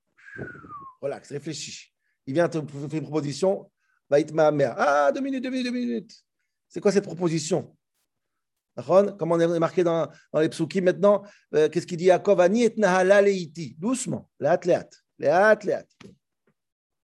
relax, 1.01 1.31
réfléchis. 1.31 1.91
Il 2.27 2.35
vient 2.35 2.47
te 2.47 2.59
faire 2.61 2.93
une 2.93 3.01
proposition, 3.01 3.71
Vaït 4.07 4.31
Mahamea. 4.31 4.75
Ah, 4.77 5.11
deux 5.11 5.21
minutes, 5.21 5.43
deux 5.43 5.49
minutes, 5.49 5.65
deux 5.65 5.71
minutes. 5.71 6.23
C'est 6.69 6.79
quoi 6.79 6.91
cette 6.91 7.05
proposition? 7.05 7.75
Comme 8.75 9.31
on 9.31 9.39
est 9.39 9.59
marqué 9.59 9.83
dans, 9.83 10.07
dans 10.31 10.39
les 10.39 10.49
psukim 10.49 10.83
maintenant, 10.83 11.23
euh, 11.55 11.69
qu'est-ce 11.69 11.87
qu'il 11.87 11.97
dit 11.97 12.05
Yaakov 12.05 12.39
et. 12.39 13.75
Doucement, 13.79 14.29
léat. 14.39 14.87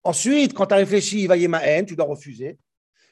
Ensuite, 0.02 0.54
quand 0.54 0.66
tu 0.66 0.74
as 0.74 0.78
réfléchi, 0.78 1.26
va 1.26 1.36
ma 1.48 1.62
haine, 1.66 1.84
tu 1.84 1.96
dois 1.96 2.06
refuser. 2.06 2.58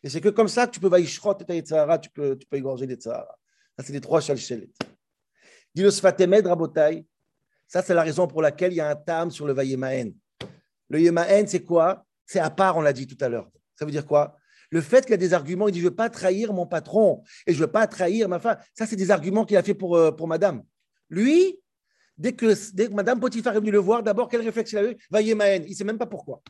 Et 0.02 0.08
c'est 0.08 0.20
que 0.20 0.28
comme 0.28 0.48
ça 0.48 0.66
que 0.66 0.72
tu 0.72 0.80
peux 0.80 0.88
vaïshrot 0.88 1.38
et 1.48 1.62
ta 1.62 1.98
tu 1.98 2.10
peux, 2.10 2.36
tu 2.36 2.46
peux 2.46 2.56
égorger 2.56 2.86
des 2.86 2.96
tzahara. 2.96 3.38
Ça, 3.78 3.84
c'est 3.84 3.92
les 3.92 4.00
trois 4.00 4.20
shalchelet. 4.20 4.70
Dit 5.74 5.82
le 5.82 5.90
Sfatemed. 5.90 6.46
Ça, 7.66 7.82
c'est 7.82 7.94
la 7.94 8.02
raison 8.02 8.26
pour 8.26 8.42
laquelle 8.42 8.72
il 8.72 8.76
y 8.76 8.80
a 8.80 8.90
un 8.90 8.96
tam 8.96 9.30
sur 9.30 9.46
le 9.46 9.54
Vayemaen. 9.54 10.12
Le 10.90 11.00
Yemaen, 11.00 11.46
c'est 11.46 11.62
quoi? 11.62 12.04
C'est 12.26 12.40
à 12.40 12.50
part, 12.50 12.76
on 12.76 12.82
l'a 12.82 12.92
dit 12.92 13.06
tout 13.06 13.16
à 13.24 13.28
l'heure. 13.28 13.50
Ça 13.76 13.86
veut 13.86 13.90
dire 13.90 14.06
quoi? 14.06 14.36
Le 14.70 14.80
fait 14.80 15.04
qu'il 15.04 15.14
a 15.14 15.18
des 15.18 15.32
arguments, 15.32 15.68
il 15.68 15.72
dit 15.72 15.80
Je 15.80 15.84
ne 15.84 15.90
veux 15.90 15.96
pas 15.96 16.10
trahir 16.10 16.52
mon 16.52 16.66
patron 16.66 17.22
et 17.46 17.52
je 17.52 17.58
ne 17.58 17.64
veux 17.64 17.70
pas 17.70 17.86
trahir 17.86 18.28
ma 18.28 18.38
femme. 18.40 18.58
Ça, 18.74 18.86
c'est 18.86 18.96
des 18.96 19.10
arguments 19.10 19.44
qu'il 19.44 19.56
a 19.56 19.62
fait 19.62 19.74
pour, 19.74 19.96
euh, 19.96 20.10
pour 20.10 20.28
madame. 20.28 20.62
Lui, 21.08 21.60
dès 22.18 22.32
que, 22.32 22.54
dès 22.74 22.88
que 22.88 22.92
madame 22.92 23.20
Potiphar 23.20 23.54
est 23.56 23.60
venue 23.60 23.70
le 23.70 23.78
voir, 23.78 24.02
d'abord, 24.02 24.28
quel 24.28 24.42
réflexe 24.42 24.72
il 24.72 24.78
a 24.78 24.84
eu? 24.90 24.96
Vayemaen. 25.10 25.62
Il 25.64 25.70
ne 25.70 25.74
sait 25.74 25.84
même 25.84 25.98
pas 25.98 26.06
pourquoi. 26.06 26.42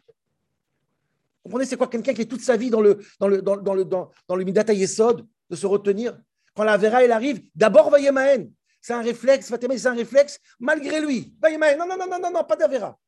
Vous 1.45 1.51
comprenez, 1.51 1.67
c'est 1.67 1.77
quoi 1.77 1.89
quelqu'un 1.89 2.15
qui 2.15 2.23
est 2.23 2.27
toute 2.27 2.41
sa 2.41 2.57
vie 2.57 2.71
dans 2.71 2.81
le, 2.81 3.01
dans 3.19 3.27
le, 3.27 3.43
dans, 3.43 3.57
dans 3.57 3.75
le, 3.75 3.85
dans, 3.85 4.37
le 4.37 4.45
Midata 4.45 4.73
Yesod, 4.73 5.27
de 5.51 5.57
se 5.57 5.67
retenir? 5.67 6.17
Quand 6.55 6.65
la 6.65 6.77
Vera, 6.77 7.03
elle 7.03 7.13
arrive, 7.13 7.43
d'abord 7.55 7.91
Vayemaen. 7.91 8.49
C'est 8.81 8.93
un 8.93 9.03
réflexe, 9.03 9.49
Fatima, 9.49 9.77
c'est 9.77 9.89
un 9.89 9.95
réflexe 9.95 10.39
malgré 10.61 11.01
lui. 11.01 11.35
Non, 11.43 11.77
non, 11.79 11.97
non, 11.97 12.07
non, 12.09 12.19
non, 12.21 12.31
non, 12.33 12.45
pas 12.45 12.57
d'Avera. 12.57 12.99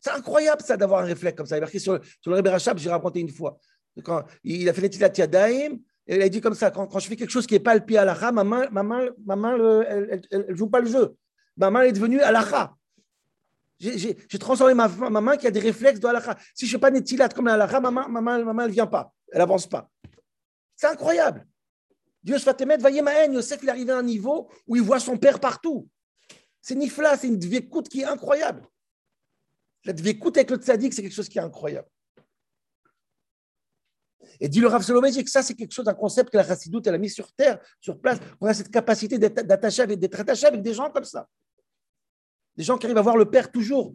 C'est 0.00 0.10
incroyable 0.10 0.62
ça 0.62 0.76
d'avoir 0.76 1.00
un 1.00 1.06
réflexe 1.06 1.36
comme 1.36 1.46
ça. 1.46 1.56
Il 1.56 1.58
est 1.58 1.62
marqué 1.62 1.78
sur, 1.78 1.94
le 2.26 2.34
Rebbe 2.34 2.48
Rachab, 2.48 2.78
j'ai 2.78 2.90
raconté 2.90 3.20
une 3.20 3.30
fois. 3.30 3.58
Quand 4.04 4.24
il 4.44 4.68
a 4.68 4.74
fait 4.74 4.82
les 4.82 4.90
Tilat 4.90 5.12
Yadaim, 5.16 5.78
il 6.06 6.22
a 6.22 6.28
dit 6.28 6.40
comme 6.40 6.54
ça 6.54 6.70
quand, 6.70 6.98
je 6.98 7.08
fais 7.08 7.16
quelque 7.16 7.30
chose 7.30 7.46
qui 7.46 7.54
n'est 7.54 7.60
pas 7.60 7.74
le 7.74 7.80
pied 7.80 7.98
à 7.98 8.04
la 8.04 8.32
ma 8.32 8.44
main, 8.44 8.68
ma 8.70 8.82
main, 8.82 9.08
ma 9.24 9.36
main 9.36 9.56
elle 9.88 10.46
ne 10.48 10.54
joue 10.54 10.68
pas 10.68 10.80
le 10.80 10.86
jeu. 10.86 11.16
Ma 11.56 11.70
main 11.70 11.82
est 11.82 11.92
devenue 11.92 12.20
à 12.20 12.30
la 12.30 12.42
J'ai 13.78 14.38
transformé 14.38 14.74
ma, 14.74 14.88
ma, 14.88 15.20
main 15.20 15.36
qui 15.36 15.46
a 15.46 15.50
des 15.50 15.60
réflexes 15.60 16.00
de 16.00 16.06
halakha. 16.06 16.36
Si 16.54 16.66
je 16.66 16.70
ne 16.70 16.78
fais 16.78 16.80
pas 16.80 16.90
Netilat 16.90 17.28
comme 17.28 17.46
la 17.46 17.66
ma 17.80 17.90
main, 17.90 18.08
ma 18.08 18.20
main, 18.20 18.44
ma 18.44 18.52
main 18.52 18.62
elle 18.62 18.70
ne 18.70 18.74
vient 18.74 18.86
pas. 18.86 19.12
Elle 19.32 19.38
n'avance 19.38 19.66
pas. 19.66 19.90
C'est 20.76 20.86
incroyable. 20.86 21.46
Dieu 22.22 22.38
se 22.38 22.44
fait 22.44 22.80
va 22.80 22.90
Yemaen, 22.90 23.32
Yosef, 23.32 23.62
il 23.62 23.68
est 23.68 23.70
arrivé 23.70 23.92
à 23.92 23.98
un 23.98 24.02
niveau 24.02 24.50
où 24.66 24.76
il 24.76 24.82
voit 24.82 24.98
son 24.98 25.16
père 25.16 25.38
partout. 25.38 25.88
C'est 26.60 26.74
Nifla, 26.74 27.16
c'est 27.16 27.28
une 27.28 27.38
dvékoute 27.38 27.88
qui 27.88 28.00
est 28.00 28.04
incroyable. 28.04 28.66
La 29.84 29.92
dvékoute 29.92 30.36
avec 30.36 30.50
le 30.50 30.56
tzaddik, 30.56 30.92
c'est 30.92 31.02
quelque 31.02 31.14
chose 31.14 31.28
qui 31.28 31.38
est 31.38 31.42
incroyable. 31.42 31.88
Et 34.40 34.48
dit 34.48 34.60
le 34.60 34.66
Rav 34.66 34.84
que 34.84 35.30
ça, 35.30 35.42
c'est 35.42 35.54
quelque 35.54 35.72
chose, 35.72 35.86
un 35.86 35.94
concept 35.94 36.30
que 36.30 36.36
la 36.36 36.44
Chassidoute, 36.44 36.86
elle 36.86 36.94
a 36.94 36.98
mis 36.98 37.08
sur 37.08 37.32
terre, 37.32 37.60
sur 37.80 38.00
place. 38.00 38.18
On 38.40 38.46
a 38.46 38.54
cette 38.54 38.70
capacité 38.70 39.18
d'être 39.18 39.38
attaché 39.50 39.82
avec, 39.82 40.02
attaché 40.18 40.46
avec 40.46 40.62
des 40.62 40.74
gens 40.74 40.90
comme 40.90 41.04
ça. 41.04 41.28
Des 42.56 42.64
gens 42.64 42.78
qui 42.78 42.86
arrivent 42.86 42.98
à 42.98 43.02
voir 43.02 43.16
le 43.16 43.28
Père 43.30 43.50
toujours. 43.50 43.94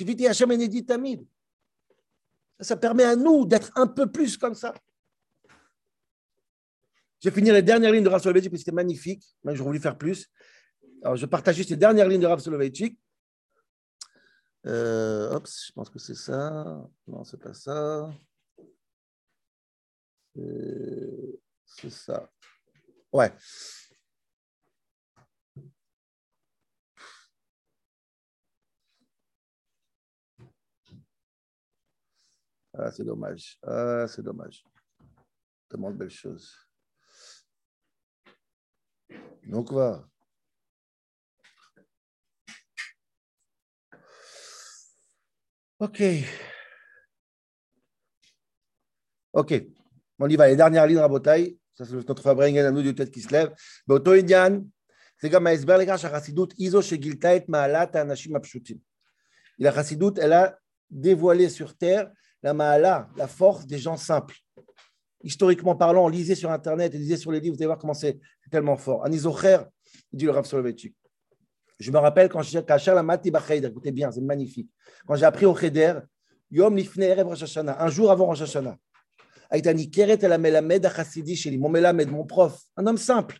Hashem 0.00 0.86
Tamid. 0.86 1.26
Ça 2.60 2.76
permet 2.76 3.04
à 3.04 3.16
nous 3.16 3.44
d'être 3.44 3.70
un 3.76 3.86
peu 3.86 4.10
plus 4.10 4.36
comme 4.36 4.54
ça. 4.54 4.74
Je 7.20 7.28
vais 7.28 7.34
finir 7.34 7.54
les 7.54 7.62
dernières 7.62 7.90
lignes 7.90 8.04
de 8.04 8.08
Rav 8.08 8.20
Soloveitchik, 8.20 8.50
parce 8.50 8.60
que 8.60 8.64
c'était 8.64 8.74
magnifique. 8.74 9.24
Moi, 9.42 9.54
j'aurais 9.54 9.68
voulu 9.68 9.80
faire 9.80 9.96
plus. 9.96 10.28
Alors, 11.02 11.16
je 11.16 11.26
partage 11.26 11.56
juste 11.56 11.70
les 11.70 11.76
dernières 11.76 12.06
lignes 12.08 12.20
de 12.20 12.26
Rav 12.26 12.38
Soloveitchik. 12.38 13.00
Euh, 14.66 15.30
hop, 15.30 15.46
je 15.46 15.72
pense 15.72 15.90
que 15.90 15.98
c'est 15.98 16.14
ça. 16.14 16.86
Non, 17.06 17.24
c'est 17.24 17.40
pas 17.40 17.54
ça. 17.54 18.10
C'est 20.34 21.90
ça. 21.90 22.30
Ouais. 23.12 23.32
Ah, 32.73 32.91
c'est 32.91 33.03
dommage. 33.03 33.57
Ah, 33.63 34.05
c'est 34.07 34.21
dommage. 34.21 34.63
Tellement 35.69 35.91
de 35.91 35.97
belles 35.97 36.09
choses. 36.09 36.55
Donc, 39.47 39.71
va. 39.71 40.07
Ok. 45.79 46.03
Ok. 49.33 49.53
On 50.19 50.29
y 50.29 50.35
va. 50.35 50.47
Les 50.47 50.55
dernières 50.55 50.85
lignes 50.85 50.97
à 50.99 51.07
bataille. 51.07 51.57
Ça, 51.73 51.85
c'est 51.85 51.93
notre 51.93 52.21
Fabring 52.21 52.59
à 52.59 52.71
nous 52.71 52.81
du 52.81 52.93
tête 52.93 53.09
qui 53.09 53.21
se 53.21 53.31
lève. 53.31 53.55
באותו 53.87 54.13
עניין, 54.13 54.67
c'est 55.17 55.29
comme 55.29 55.47
ההסבר 55.47 55.77
לכך 55.77 55.99
שהחסידות 55.99 56.53
היא 56.57 56.71
זו 56.71 56.81
שגילתה 56.81 57.35
את 57.35 57.49
מעלת 57.49 57.95
האנשים 57.95 58.35
הפשוטים. 58.35 58.77
La 59.61 59.73
chassidoute, 59.73 60.19
elle 60.19 60.33
a 60.33 60.57
dévoilé 60.89 61.49
sur 61.49 61.75
terre 61.75 62.09
la 62.44 62.54
ma'ala, 62.54 63.08
la 63.16 63.26
force 63.26 63.66
des 63.66 63.78
gens 63.78 63.96
simples 63.96 64.36
historiquement 65.24 65.74
parlant, 65.74 66.04
on 66.04 66.08
lisait 66.08 66.34
sur 66.34 66.50
Internet 66.50 66.94
et 66.94 66.98
lisait 66.98 67.16
sur 67.16 67.32
les 67.32 67.40
livres, 67.40 67.56
vous 67.56 67.62
allez 67.62 67.66
voir 67.66 67.78
comment 67.78 67.94
c'est 67.94 68.20
tellement 68.50 68.76
fort. 68.76 69.04
Anizocher, 69.04 69.58
dit 70.12 70.26
le 70.26 70.30
Rav 70.30 70.44
Soloveitchik. 70.44 70.94
Je 71.80 71.90
me 71.90 71.98
rappelle 71.98 72.28
quand 72.28 72.42
j'ai 72.42 72.58
écoutez 72.58 73.90
bien, 73.90 74.12
c'est 74.12 74.20
magnifique. 74.20 74.70
Quand 75.06 75.16
j'ai 75.16 75.24
appris 75.24 75.46
au 75.46 75.56
Cheder, 75.56 75.94
Yom 76.50 76.78
un 76.78 77.88
jour 77.88 78.10
avant 78.12 78.26
Rosh 78.26 78.42
Hashanah, 78.42 78.76
mon 81.58 81.68
Melamed, 81.68 82.10
mon 82.10 82.24
prof, 82.24 82.60
un 82.76 82.86
homme 82.86 82.98
simple, 82.98 83.38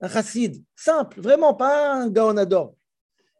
un 0.00 0.08
chassid, 0.08 0.64
simple, 0.74 1.20
vraiment, 1.20 1.54
pas 1.54 1.94
un 1.94 2.08
gaonador. 2.08 2.74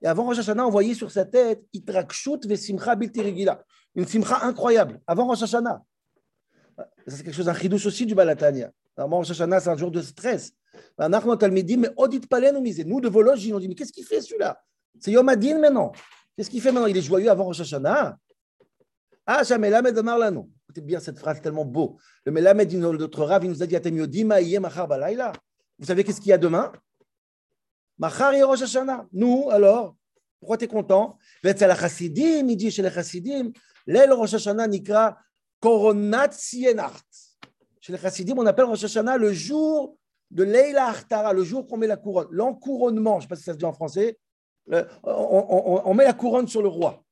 Et 0.03 0.07
avant 0.07 0.25
Rosh 0.27 0.39
Hashanah, 0.39 0.67
on 0.67 0.71
voyait 0.71 0.95
sur 0.95 1.11
sa 1.11 1.25
tête 1.25 1.65
Itrakshut 1.73 2.47
Vesimcha 2.47 2.95
Biltirigila, 2.95 3.65
une 3.95 4.07
simcha 4.07 4.41
incroyable, 4.43 5.01
avant 5.07 5.27
Rosh 5.27 5.43
Hashanah 5.43 5.83
c'est 7.07 7.25
quelque 7.25 7.35
chose, 7.35 7.49
un 7.49 7.55
chidouche 7.55 7.87
aussi 7.87 8.07
du 8.07 8.15
Balatania. 8.15 8.71
Normalement, 8.97 9.19
Rosh 9.19 9.31
Hashanah, 9.31 9.61
c'est 9.61 9.71
un 9.71 9.77
jour 9.77 9.91
de 9.91 10.01
stress. 10.01 10.53
nous 10.99 11.11
de 13.01 13.09
Vologe, 13.09 13.53
on 13.53 13.59
dit, 13.59 13.69
mais 13.69 13.75
qu'est-ce 13.75 13.93
qu'il 13.93 14.05
fait 14.05 14.21
celui-là? 14.21 14.63
C'est 14.99 15.13
Yom 15.13 15.29
Adin 15.29 15.59
maintenant. 15.59 15.93
Qu'est-ce 16.37 16.51
qu'il 16.51 16.61
fait 16.61 16.73
maintenant? 16.73 16.87
Il 16.87 16.97
est 16.97 17.03
joyeux 17.03 17.31
avant 17.31 17.45
Rosh 17.45 17.61
Hashanah 17.61 18.19
Ah, 19.27 19.43
jamais 19.43 19.69
Melamed 19.69 19.99
Amar 19.99 20.31
non. 20.31 20.49
Écoutez 20.65 20.81
bien 20.83 21.01
cette 21.01 21.19
phrase 21.19 21.41
tellement 21.41 21.65
beau. 21.65 21.99
Le 22.25 22.33
Melamed, 22.33 22.73
notre 22.73 23.25
Rav, 23.25 23.45
il 23.45 23.51
nous 23.51 23.63
a 23.63 23.67
dit. 23.67 23.77
Vous 25.79 25.87
savez 25.87 26.05
qu'est-ce 26.05 26.21
qu'il 26.21 26.29
y 26.29 26.33
a 26.33 26.39
demain? 26.39 26.73
Machar 27.99 28.35
et 28.35 28.43
Rosh 28.43 28.63
Hashanah. 28.63 29.07
Nous, 29.13 29.49
alors, 29.51 29.97
pourquoi 30.39 30.57
tu 30.57 30.65
es 30.65 30.69
content 30.69 31.19
il 31.45 32.57
dit 32.57 32.71
chez 32.71 32.83
les 32.83 32.91
Chassidim, 32.91 33.53
l'aile 33.87 34.13
Rosh 34.13 34.35
Hashanah 34.35 34.69
Nikra 34.69 35.19
Coronat 35.61 36.31
Sienart. 36.33 37.05
Chez 37.81 37.93
les 37.93 37.99
Chassidim, 37.99 38.37
on 38.37 38.47
appelle 38.47 38.67
Rosh 38.67 38.85
Hashanah 38.85 39.17
le 39.17 39.33
jour 39.33 39.97
de 40.31 40.45
Leila 40.45 40.89
Achtara, 40.89 41.33
le 41.33 41.43
jour 41.43 41.67
qu'on 41.67 41.77
met 41.77 41.87
la 41.87 41.97
couronne, 41.97 42.29
l'encouronnement, 42.31 43.15
je 43.15 43.17
ne 43.19 43.23
sais 43.23 43.29
pas 43.29 43.37
si 43.37 43.43
ça 43.43 43.53
se 43.53 43.59
dit 43.59 43.65
en 43.65 43.73
français, 43.73 44.19
on, 45.03 45.95
met 45.95 46.05
la 46.05 46.13
couronne 46.13 46.47
sur 46.47 46.63
le 46.63 46.69
roi. 46.69 47.05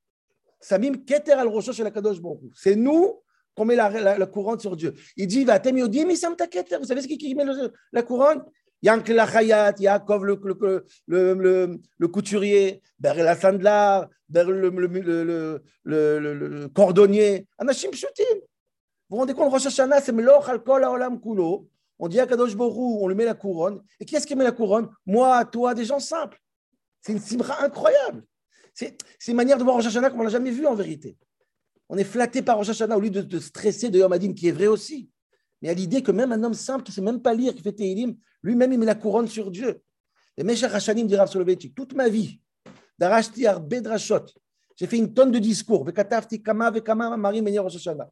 Samim 0.61 1.05
Keter 1.05 1.33
al 1.33 1.49
Rosh 1.49 1.79
la 1.79 1.91
Kadosh 1.91 2.19
C'est 2.55 2.77
nous 2.77 3.21
qu'on 3.55 3.65
met 3.65 3.75
la, 3.75 4.27
couronne 4.27 4.61
sur 4.61 4.77
Dieu. 4.77 4.95
Il 5.17 5.27
dit, 5.27 5.45
va 5.45 5.59
Keter. 5.59 6.79
Vous 6.79 6.85
savez 6.85 7.03
ce 7.03 7.09
qui, 7.09 7.35
met 7.35 7.45
la 7.93 8.03
couronne? 8.03 8.45
Yank 8.83 9.09
Lachayat, 9.09 9.75
Yaakov 9.79 10.25
le, 10.25 10.41
le, 11.07 11.35
le, 11.35 11.81
le, 11.99 12.09
couturier, 12.09 12.81
Ber 12.99 13.15
la 13.15 13.35
Sandlar, 13.37 14.09
le, 14.31 14.69
cordonnier, 16.69 17.47
Anashim 17.59 17.91
Pshutim. 17.91 18.25
Vous 19.11 19.17
vous 19.17 19.17
rendez 19.19 19.35
compte, 19.35 19.51
Rosh 19.51 19.67
Hashanah, 19.67 20.01
c'est 20.01 20.13
Meloch 20.13 20.49
al 20.49 20.63
Kol 20.63 20.85
Haolam 20.85 21.21
Kulo. 21.21 21.69
On 21.99 22.09
dit 22.09 22.21
à 22.21 22.27
Kadosh 22.27 22.55
Borou, 22.55 23.01
on 23.03 23.09
lui 23.09 23.17
met 23.17 23.25
la 23.25 23.35
couronne. 23.35 23.83
Et 23.99 24.05
qui 24.05 24.15
est-ce 24.15 24.27
qui 24.27 24.37
met 24.37 24.45
la 24.45 24.53
couronne 24.53 24.89
Moi, 25.07 25.45
toi, 25.47 25.75
des 25.75 25.85
gens 25.85 25.99
simples. 25.99 26.41
C'est 27.01 27.13
une 27.13 27.19
simra 27.19 27.65
incroyable. 27.65 28.23
C'est 28.75 28.97
une 29.27 29.35
manière 29.35 29.59
de 29.59 29.65
voir 29.65 29.77
Rosh 29.77 29.87
Hashanah 29.87 30.11
comme 30.11 30.21
on 30.21 30.25
l'a 30.25 30.31
jamais 30.31 30.51
vu 30.53 30.67
en 30.67 30.75
vérité. 30.75 31.17
On 31.89 31.97
est 31.97 32.05
flatté 32.05 32.43
par 32.43 32.59
Rosh 32.59 32.69
Hashanah 32.69 32.97
au 32.97 33.01
lieu 33.01 33.11
de, 33.11 33.23
de 33.23 33.39
stresser 33.41 33.89
de 33.91 33.99
Yom 33.99 34.13
Adin, 34.13 34.35
qui 34.35 34.47
est 34.47 34.53
vrai 34.53 34.69
aussi. 34.69 35.11
Mais 35.63 35.71
à 35.71 35.75
l'idée 35.75 36.03
que 36.03 36.13
même 36.13 36.33
un 36.33 36.43
homme 36.43 36.55
simple 36.55 36.85
qui 36.85 36.91
ne 36.91 36.95
sait 36.95 37.01
même 37.01 37.21
pas 37.21 37.35
lire, 37.35 37.55
qui 37.55 37.63
fait 37.63 37.73
Tehillim, 37.73 38.17
lui-même, 38.43 38.73
il 38.73 38.79
met 38.79 38.87
la 38.87 38.95
couronne 38.95 39.29
sur 39.29 39.51
Dieu. 39.51 39.83
Et 40.37 40.45
Meshach 40.45 40.73
Hashanim 40.73 41.07
dit 41.07 41.17
Rav 41.17 41.29
Soloveitchik, 41.29 41.75
toute 41.75 41.95
ma 41.95 42.09
vie, 42.09 42.41
d'Arashti 42.99 43.45
Bedrashot, 43.63 44.27
j'ai 44.77 44.87
fait 44.87 44.99
une 44.99 45.13
tonne 45.13 45.33
de 45.33 45.41
discours. 45.41 45.85
Vekatafti 45.85 46.41
Kama 46.41 46.71
Vekama 46.71 47.17
Marie 47.17 47.43
Menir 47.43 47.65
Rosh 47.65 47.75
Hashanah. 47.75 48.09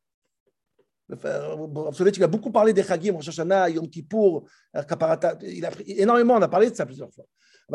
A 1.08 2.26
beaucoup 2.26 2.50
parlé 2.50 2.72
des 2.72 2.82
Chagim, 2.82 3.14
Rosh 3.14 3.28
Hashanah, 3.28 3.70
Yom 3.70 3.88
Kippour, 3.88 4.48
Kaparata. 4.74 5.38
Il 5.42 5.64
a, 5.64 5.70
énormément, 5.86 6.34
on 6.34 6.42
a 6.42 6.48
parlé 6.48 6.68
de 6.68 6.74
ça 6.74 6.84
plusieurs 6.84 7.10
fois. 7.12 7.24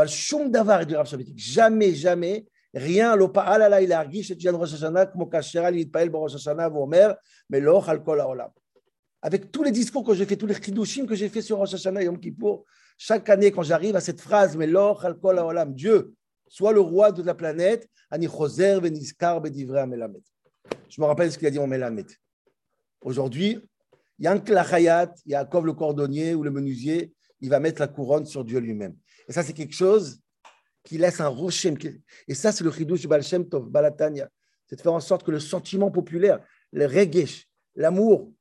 Shum 0.08 0.52
Davar, 0.52 0.86
dit 0.86 0.96
Rav 0.96 1.08
Soloveitchik, 1.08 1.40
jamais, 1.40 1.94
jamais, 1.96 2.46
rien, 2.74 3.18
pa'al 3.30 3.82
il 3.82 3.94
a 3.94 4.00
argish 4.00 4.32
et 4.32 4.50
Rosh 4.50 4.74
Hashanah, 4.74 5.06
comme 5.06 5.30
Kashera, 5.30 5.72
il 5.72 5.90
Pael 5.90 6.14
Rosh 6.14 6.36
Hashanah, 6.36 6.68
Vomer, 6.68 7.14
mais 7.50 7.62
lo 7.62 7.82
Kol 7.82 8.20
Haolam. 8.20 8.52
Avec 9.22 9.52
tous 9.52 9.64
les 9.64 9.72
discours 9.72 10.04
que 10.04 10.14
j'ai 10.14 10.26
fait, 10.26 10.36
tous 10.36 10.48
les 10.48 10.56
chidushim 10.56 11.06
que 11.06 11.16
j'ai 11.16 11.30
fait 11.30 11.42
sur 11.42 11.58
Rosh 11.58 11.74
Hashanah 11.74 12.02
et 12.02 12.06
Yom 12.06 12.20
Kippour, 12.20 12.66
chaque 12.98 13.30
année, 13.30 13.52
quand 13.52 13.64
j'arrive 13.64 13.96
à 13.96 14.02
cette 14.02 14.22
phrase, 14.22 14.56
mais 14.56 14.68
Dieu, 15.68 16.14
soit 16.48 16.74
le 16.74 16.80
roi 16.80 17.12
de 17.12 17.24
la 17.24 17.34
planète, 17.34 17.88
Ani 18.10 18.28
Choser 18.28 18.80
Veniskar 18.80 19.42
Bedivre 19.42 19.86
Melamed. 19.86 20.22
Je 20.90 21.02
me 21.02 21.06
rappelle 21.06 21.32
ce 21.32 21.38
qu'il 21.38 21.48
a 21.48 21.52
dit 21.52 21.60
en 21.60 21.68
Melamed. 21.68 22.08
Aujourd'hui, 23.02 23.60
Yank 24.20 24.50
Lachayat, 24.50 25.14
Yaakov 25.26 25.66
le 25.66 25.74
cordonnier 25.74 26.36
ou 26.36 26.44
le 26.44 26.52
menuisier, 26.52 27.14
il 27.40 27.50
va 27.50 27.60
mettre 27.60 27.82
la 27.82 27.88
couronne 27.88 28.26
sur 28.26 28.44
Dieu 28.44 28.60
lui-même. 28.60 28.96
Et 29.28 29.34
ça, 29.34 29.44
c'est 29.44 29.54
quelque 29.54 29.74
chose 29.74 30.20
qui 30.84 30.98
laisse 30.98 31.20
un 31.20 31.28
rocher. 31.28 31.76
Et 32.28 32.36
ça, 32.36 32.52
c'est 32.52 32.64
le 32.64 32.72
chidouche 32.72 33.02
du 33.02 33.08
Baal 33.08 33.24
Shem 33.24 33.48
Tov, 33.48 33.70
Balatania. 33.70 34.30
C'est 34.68 34.76
de 34.76 34.82
faire 34.82 34.94
en 34.94 35.00
sorte 35.00 35.24
que 35.24 35.32
le 35.32 35.40
sentiment 35.40 35.90
populaire, 35.92 36.40
le 36.72 36.86
regesh, 36.86 37.48
l'amour, 37.76 38.32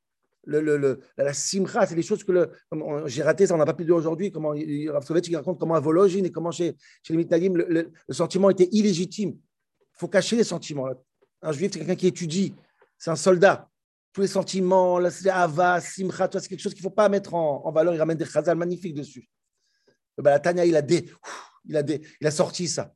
la 0.44 1.32
simcha, 1.32 1.86
c'est 1.86 1.94
des 1.94 2.02
choses 2.02 2.24
que 2.24 2.50
j'ai 3.06 3.22
raté, 3.22 3.46
ça 3.46 3.54
on 3.54 3.58
n'a 3.58 3.66
pas 3.66 3.74
pu 3.74 3.84
dire 3.84 3.96
aujourd'hui. 3.96 4.32
Comment 4.32 4.50
Rav 4.50 4.58
il 4.58 5.36
raconte 5.36 5.58
comment 5.58 5.74
à 5.74 5.80
Vologine 5.80 6.24
et 6.24 6.30
comment 6.30 6.50
chez, 6.50 6.76
chez 7.02 7.12
les 7.12 7.18
Mitnagim, 7.18 7.54
le, 7.56 7.92
sentiment 8.10 8.50
était 8.50 8.68
illégitime. 8.72 9.30
Il 9.30 9.98
faut 9.98 10.08
cacher 10.08 10.36
les 10.36 10.44
sentiments. 10.44 10.88
Un 11.42 11.52
juif, 11.52 11.70
c'est 11.72 11.78
quelqu'un 11.78 11.96
qui 11.96 12.06
étudie, 12.06 12.54
c'est 12.98 13.10
un 13.10 13.16
soldat. 13.16 13.68
Tous 14.12 14.22
les 14.22 14.26
sentiments, 14.26 14.98
la 14.98 15.10
ava, 15.34 15.80
simcha, 15.80 16.28
c'est 16.32 16.48
quelque 16.48 16.60
chose 16.60 16.74
qu'il 16.74 16.82
ne 16.82 16.88
faut 16.88 16.94
pas 16.94 17.08
mettre 17.08 17.34
en, 17.34 17.70
valeur. 17.70 17.94
Il 17.94 17.98
ramène 17.98 18.16
des 18.16 18.24
chazal 18.24 18.56
magnifiques 18.56 18.94
dessus. 18.94 19.28
Ben, 20.18 20.30
la 20.30 20.40
Tanya, 20.40 20.64
il 20.64 20.76
a, 20.76 20.82
il, 21.64 22.26
a 22.26 22.30
sorti 22.30 22.66
ça. 22.66 22.92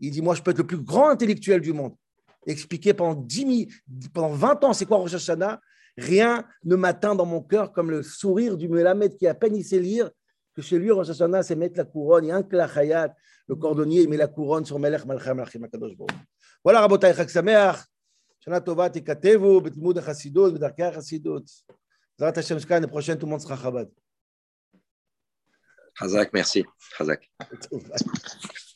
Il 0.00 0.10
dit 0.10 0.22
Moi, 0.22 0.34
je 0.34 0.42
peux 0.42 0.50
être 0.50 0.58
le 0.58 0.66
plus 0.66 0.78
grand 0.78 1.10
intellectuel 1.10 1.60
du 1.60 1.72
monde. 1.72 1.94
Expliquer 2.46 2.94
pendant, 2.94 3.14
10 3.14 3.68
pendant 4.12 4.30
20 4.30 4.64
ans 4.64 4.72
c'est 4.72 4.84
quoi 4.84 4.98
Rosh 4.98 5.14
Rien 5.96 6.44
ne 6.64 6.76
m'atteint 6.76 7.14
dans 7.14 7.26
mon 7.26 7.40
cœur 7.40 7.72
comme 7.72 7.90
le 7.90 8.02
sourire 8.02 8.56
du 8.56 8.68
Melamed 8.68 9.16
qui 9.16 9.26
à 9.26 9.34
peine 9.34 9.54
il 9.54 9.64
sait 9.64 9.78
lire, 9.78 10.10
que 10.54 10.62
chez 10.62 10.78
lui, 10.78 10.90
Rosh 10.90 11.10
Hashanah, 11.10 11.42
c'est 11.42 11.56
mettre 11.56 11.78
la 11.78 11.84
couronne. 11.84 12.24
Il 12.24 12.28
y 12.28 12.30
a 12.30 12.36
un 12.36 12.42
klachayat, 12.42 13.14
le 13.48 13.56
cordonnier, 13.56 14.02
il 14.02 14.08
met 14.08 14.16
la 14.16 14.28
couronne 14.28 14.64
sur 14.64 14.78
Melech 14.78 15.02
Akadosh 15.02 15.92
Voilà, 16.62 16.80
Rabotai 16.80 17.12
Chag 17.14 17.28
Sameach, 17.28 17.78
Shana 18.40 18.60
Tova 18.60 18.88
Tikatevu, 18.90 19.60
Betimud 19.60 20.00
Chassidot, 20.00 20.52
Bedarkei 20.52 20.92
Chassidot. 20.92 21.44
Zarat 22.18 22.38
Hashem 22.38 22.58
Shka, 22.60 22.74
l'année 22.74 22.86
prochaine, 22.86 23.18
tout 23.18 23.26
le 23.26 23.30
monde 23.30 23.40
sera 23.40 23.56
Chabad. 23.56 23.90
Hazak, 26.00 26.32
merci. 26.32 26.64
Hazak. 26.98 27.30